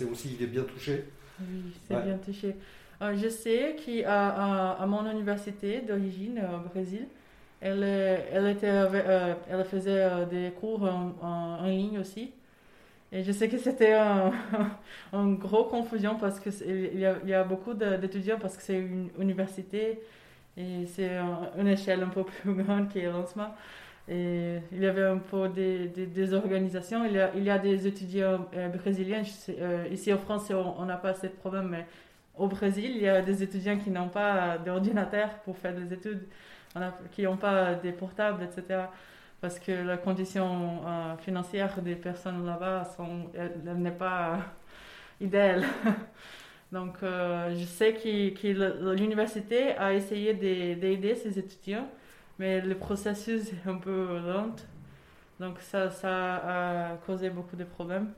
aussi 0.05 0.35
il 0.39 0.43
est 0.43 0.47
bien 0.47 0.63
touché. 0.63 1.03
Oui, 1.39 1.73
c'est 1.87 1.95
Ouais. 1.95 2.01
bien 2.03 2.17
touché. 2.17 2.55
Euh, 3.01 3.15
je 3.15 3.27
sais 3.29 3.75
qu'à 3.75 4.29
à, 4.29 4.81
à 4.83 4.85
mon 4.87 5.09
université 5.11 5.81
d'origine 5.81 6.39
euh, 6.39 6.57
au 6.57 6.69
Brésil, 6.69 7.05
elle, 7.61 7.83
est- 7.83 8.25
elle, 8.31 8.47
était, 8.47 8.67
avec- 8.69 9.05
euh, 9.05 9.33
elle 9.49 9.63
faisait 9.65 10.01
euh, 10.03 10.25
des 10.25 10.51
cours 10.59 10.81
en, 10.83 11.13
en- 11.21 11.59
en 11.63 11.67
ligne 11.67 11.99
aussi. 11.99 12.31
Et 13.11 13.23
je 13.23 13.31
sais 13.31 13.47
que 13.49 13.57
c'était 13.57 13.93
un, 13.93 14.31
un 15.13 15.31
gros 15.33 15.65
confusion 15.65 16.17
parce 16.19 16.39
qu'il 16.39 16.99
y, 16.99 17.05
a- 17.05 17.17
il 17.23 17.29
y 17.29 17.33
a 17.33 17.43
beaucoup 17.43 17.73
d'étudiants 17.73 18.39
parce 18.39 18.57
que 18.57 18.63
c'est 18.63 18.79
une 18.79 19.09
université 19.19 19.99
et 20.57 20.85
c'est 20.87 21.15
un- 21.17 21.49
une 21.57 21.67
échelle 21.67 22.03
un 22.03 22.09
peu 22.09 22.23
plus 22.23 22.53
grande 22.53 22.91
que 22.93 22.99
lancement. 22.99 23.55
Et 24.09 24.57
il 24.71 24.79
y 24.81 24.87
avait 24.87 25.03
un 25.05 25.17
peu 25.19 25.49
des, 25.49 25.87
des, 25.89 26.07
des 26.07 26.33
organisations. 26.33 27.05
Il 27.05 27.13
y, 27.13 27.19
a, 27.19 27.31
il 27.35 27.43
y 27.43 27.49
a 27.49 27.59
des 27.59 27.87
étudiants 27.87 28.47
euh, 28.55 28.69
brésiliens. 28.69 29.23
Euh, 29.49 29.85
ici 29.91 30.13
en 30.13 30.17
France, 30.17 30.49
on 30.51 30.85
n'a 30.85 30.97
pas 30.97 31.13
ce 31.13 31.27
problème, 31.27 31.69
mais 31.69 31.85
au 32.37 32.47
Brésil, 32.47 32.91
il 32.95 33.01
y 33.03 33.07
a 33.09 33.21
des 33.21 33.43
étudiants 33.43 33.77
qui 33.79 33.91
n'ont 33.91 34.09
pas 34.09 34.57
d'ordinateur 34.59 35.29
pour 35.45 35.57
faire 35.57 35.73
des 35.75 35.93
études, 35.93 36.25
qui 37.11 37.23
n'ont 37.23 37.37
pas 37.37 37.75
des 37.75 37.91
portables, 37.91 38.43
etc. 38.43 38.91
Parce 39.41 39.59
que 39.59 39.71
la 39.71 39.97
condition 39.97 40.81
euh, 40.87 41.17
financière 41.17 41.81
des 41.81 41.95
personnes 41.95 42.45
là-bas, 42.45 42.83
n'est 43.75 43.91
pas 43.91 44.39
idéale. 45.21 45.65
Donc, 46.71 47.01
euh, 47.03 47.55
je 47.55 47.63
sais 47.65 47.93
que, 47.93 48.93
l'université 48.95 49.71
a 49.77 49.93
essayé 49.93 50.33
de- 50.33 50.79
d'aider 50.79 51.15
ses 51.15 51.39
étudiants, 51.39 51.87
mais 52.39 52.61
le 52.61 52.75
processus 52.75 53.53
est 53.53 53.69
un 53.69 53.77
peu 53.77 54.19
lent. 54.19 54.55
Donc, 55.39 55.59
ça, 55.61 55.89
ça 55.91 56.37
a 56.93 56.97
causé 57.05 57.29
beaucoup 57.29 57.55
de 57.55 57.63
problèmes. 57.65 58.09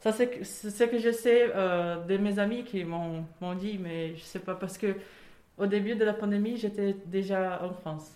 Ça, 0.00 0.12
c'est 0.12 0.44
ce 0.44 0.84
que 0.84 0.98
je 0.98 1.10
sais 1.12 1.50
euh, 1.54 1.96
de 2.04 2.16
mes 2.18 2.38
amis 2.38 2.64
qui 2.64 2.84
m'ont 2.84 3.24
dit, 3.58 3.78
mais 3.78 4.14
je 4.16 4.22
sais 4.22 4.40
pas, 4.40 4.54
parce 4.54 4.78
que 4.78 4.96
au 5.58 5.66
début 5.66 5.96
de 5.96 6.04
la 6.04 6.14
pandémie, 6.14 6.56
j'étais 6.58 6.96
déjà 7.06 7.62
en 7.64 7.72
France. 7.74 8.12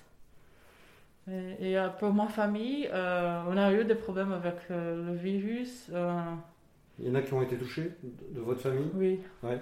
Et, 1.31 1.70
et, 1.72 1.79
euh, 1.79 1.88
pour 1.88 2.12
ma 2.12 2.27
famille, 2.29 2.88
euh, 2.92 3.42
on 3.48 3.57
a 3.57 3.72
eu 3.72 3.85
des 3.85 3.94
problèmes 3.94 4.33
avec 4.33 4.57
le 4.70 5.14
virus. 5.14 5.90
Il 6.98 7.07
y 7.07 7.11
en 7.11 7.14
a 7.14 7.22
qui 7.22 7.33
ont 7.33 7.42
été 7.42 7.57
touchés 7.57 7.92
de, 8.03 8.35
de 8.35 8.40
votre 8.40 8.61
famille? 8.61 8.90
Oui. 8.94 9.20
Ouais. 9.42 9.61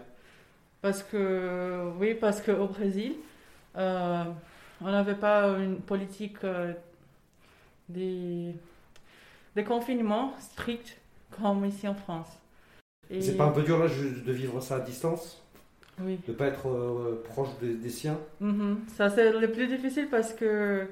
Parce 0.87 1.03
que, 1.03 1.91
oui, 1.99 2.15
parce 2.15 2.41
qu'au 2.41 2.69
Brésil, 2.69 3.15
euh, 3.77 4.23
on 4.81 4.93
n'avait 4.93 5.17
pas 5.17 5.49
une 5.59 5.79
politique 5.81 6.37
euh, 6.45 6.75
des, 7.89 8.55
des 9.55 9.65
confinements 9.65 10.33
stricts 10.39 10.97
comme 11.31 11.65
ici 11.65 11.89
en 11.89 11.95
France. 11.95 12.29
Et- 13.11 13.21
C'est 13.21 13.37
pas 13.37 13.47
un 13.47 13.51
peu 13.53 13.63
dur 13.63 13.79
là 13.79 13.89
de 13.89 14.33
vivre 14.33 14.61
ça 14.61 14.77
à 14.77 14.81
distance? 14.81 15.43
Oui. 16.01 16.21
De 16.29 16.33
pas 16.33 16.47
être 16.47 16.69
euh, 16.69 17.23
proche 17.31 17.49
des, 17.61 17.75
des 17.75 17.91
siens? 17.91 18.19
Mhm. 18.41 18.81
Ça, 18.97 19.11
c'est 19.11 19.33
le 19.33 19.51
plus 19.51 19.67
difficile 19.67 20.09
parce 20.11 20.33
que 20.35 20.87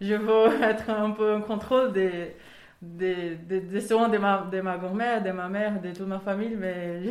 je 0.00 0.14
veux 0.14 0.62
être 0.62 0.90
un 0.90 1.10
peu 1.10 1.34
en 1.34 1.40
contrôle 1.42 1.92
des, 1.92 2.36
des, 2.82 3.34
des, 3.36 3.60
des 3.60 3.80
soins 3.80 4.08
de 4.08 4.18
ma, 4.18 4.46
de 4.52 4.60
ma 4.60 4.78
grand-mère, 4.78 5.22
de 5.22 5.30
ma 5.32 5.48
mère, 5.48 5.80
de 5.80 5.88
toute 5.92 6.06
ma 6.06 6.18
famille, 6.20 6.56
mais 6.56 7.02
je 7.04 7.10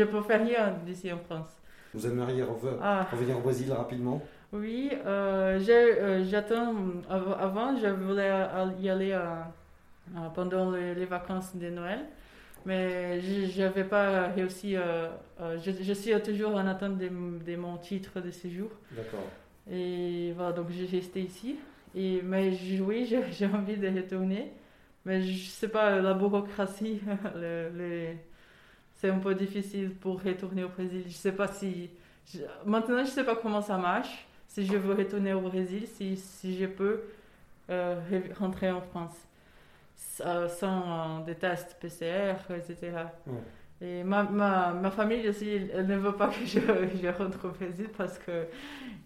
ne 0.00 0.04
peux 0.04 0.22
faire 0.22 0.42
rien 0.44 0.74
d'ici 0.86 1.12
en 1.12 1.18
France. 1.18 1.50
Vous 1.96 2.06
aimeriez 2.06 2.42
Ah. 2.82 3.06
revenir 3.10 3.38
au 3.38 3.40
Brésil 3.40 3.72
rapidement 3.72 4.20
Oui, 4.52 4.90
euh, 5.06 5.58
euh, 5.68 6.24
j'attends. 6.28 6.74
av- 7.08 7.36
Avant, 7.40 7.74
je 7.76 7.86
voulais 7.88 8.30
y 8.80 8.90
aller 8.90 9.12
euh, 9.12 9.40
pendant 10.34 10.70
les, 10.72 10.94
les 10.94 11.06
vacances 11.06 11.56
de 11.56 11.70
Noël, 11.70 12.00
mais 12.66 13.18
je 13.20 13.62
n'avais 13.62 13.84
pas 13.84 14.28
réussi. 14.28 14.76
euh, 14.76 15.08
je, 15.64 15.70
je 15.80 15.92
suis 15.94 16.12
toujours 16.22 16.54
en 16.54 16.66
attente 16.66 16.98
de, 16.98 17.08
de 17.08 17.56
mon 17.56 17.78
titre 17.78 18.20
de 18.20 18.30
séjour. 18.30 18.68
D'accord. 18.92 19.24
Et 19.70 20.32
voilà, 20.36 20.52
donc 20.52 20.66
j'ai 20.70 20.84
resté 20.98 21.22
ici. 21.22 21.56
Et, 21.94 22.20
mais 22.22 22.52
oui, 22.82 23.06
j'ai 23.32 23.46
envie 23.46 23.78
de 23.78 23.88
retourner. 23.88 24.52
Mais 25.06 25.22
je 25.22 25.48
sais 25.48 25.68
pas, 25.68 25.98
la 26.02 26.12
bureaucratie, 26.12 27.00
le- 27.34 27.70
le- 27.74 28.14
c'est 28.96 29.10
un 29.10 29.18
peu 29.18 29.34
difficile 29.34 29.90
pour 29.94 30.22
retourner 30.22 30.64
au 30.64 30.68
Brésil. 30.68 31.04
Je 31.06 31.12
sais 31.14 31.32
pas 31.32 31.48
si 31.48 31.90
je- 32.32 32.40
maintenant, 32.64 33.04
je 33.04 33.10
sais 33.10 33.24
pas 33.24 33.36
comment 33.36 33.62
ça 33.62 33.76
marche. 33.78 34.26
Si 34.48 34.66
je 34.66 34.76
veux 34.76 34.94
retourner 34.94 35.34
au 35.34 35.40
Brésil, 35.42 35.86
si, 35.86 36.16
si 36.16 36.56
je 36.58 36.66
peux 36.66 37.02
euh, 37.70 38.00
re- 38.10 38.32
rentrer 38.38 38.70
en 38.70 38.80
France 38.80 39.16
sans, 39.96 40.48
sans, 40.48 41.20
euh, 41.20 41.24
des 41.24 41.34
tests 41.34 41.76
PCR, 41.80 42.34
etc. 42.56 42.92
Et 43.80 44.02
ma, 44.04 44.22
ma, 44.24 44.72
ma 44.72 44.90
famille 44.90 45.28
aussi, 45.28 45.48
elle- 45.50 45.86
ne 45.86 45.96
veut 45.96 46.12
pas 46.16 46.28
que 46.28 46.44
je, 46.46 46.58
je 47.02 47.08
rentre 47.08 47.46
au 47.46 47.50
Brésil 47.50 47.88
parce 47.96 48.18
que 48.18 48.46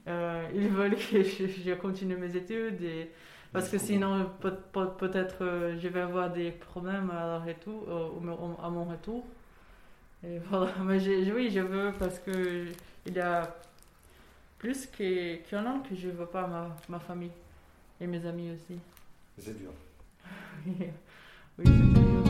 euh, 0.09 0.45
ils 0.55 0.69
veulent 0.69 0.97
que 0.97 1.23
je, 1.23 1.47
je 1.47 1.75
continue 1.75 2.17
mes 2.17 2.37
études 2.37 2.83
et 2.83 3.11
parce 3.53 3.69
que 3.69 3.79
sinon 3.79 4.31
peut, 4.41 4.55
peut- 4.73 4.91
peut-être 4.99 5.39
euh, 5.45 5.77
je 5.79 5.89
vais 5.89 6.01
avoir 6.01 6.31
des 6.31 6.53
problèmes 6.53 7.11
retour, 7.47 7.89
à 8.63 8.71
mon 8.71 8.85
retour. 8.85 9.27
Et 10.25 10.39
voilà, 10.51 10.73
mais 10.85 11.01
je- 11.01 11.25
je- 11.25 11.33
oui, 11.33 11.51
je 11.51 11.61
veux 11.61 11.93
parce 11.99 12.19
que 12.19 12.67
il 13.07 13.13
y 13.15 13.21
a 13.21 13.55
plus 14.59 14.87
qu'un 14.87 15.67
an 15.67 15.81
que 15.81 15.95
je 15.97 16.09
ne 16.09 16.13
veux 16.13 16.27
pas 16.27 16.47
ma, 16.47 16.77
ma 16.89 16.99
famille 16.99 17.31
et 18.01 18.07
mes 18.07 18.25
amis 18.27 18.51
aussi. 18.53 18.79
C'est 19.39 19.59
dur. 19.59 19.71
oui, 20.67 20.77
c'est 21.59 21.65
dur. 21.65 22.30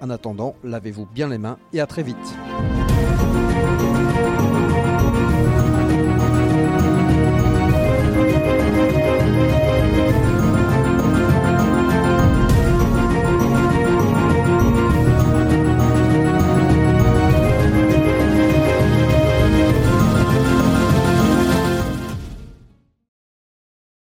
En 0.00 0.10
attendant, 0.10 0.54
lavez-vous 0.64 1.06
bien 1.06 1.28
les 1.28 1.38
mains 1.38 1.58
et 1.72 1.80
à 1.80 1.86
très 1.86 2.02
vite. 2.02 2.16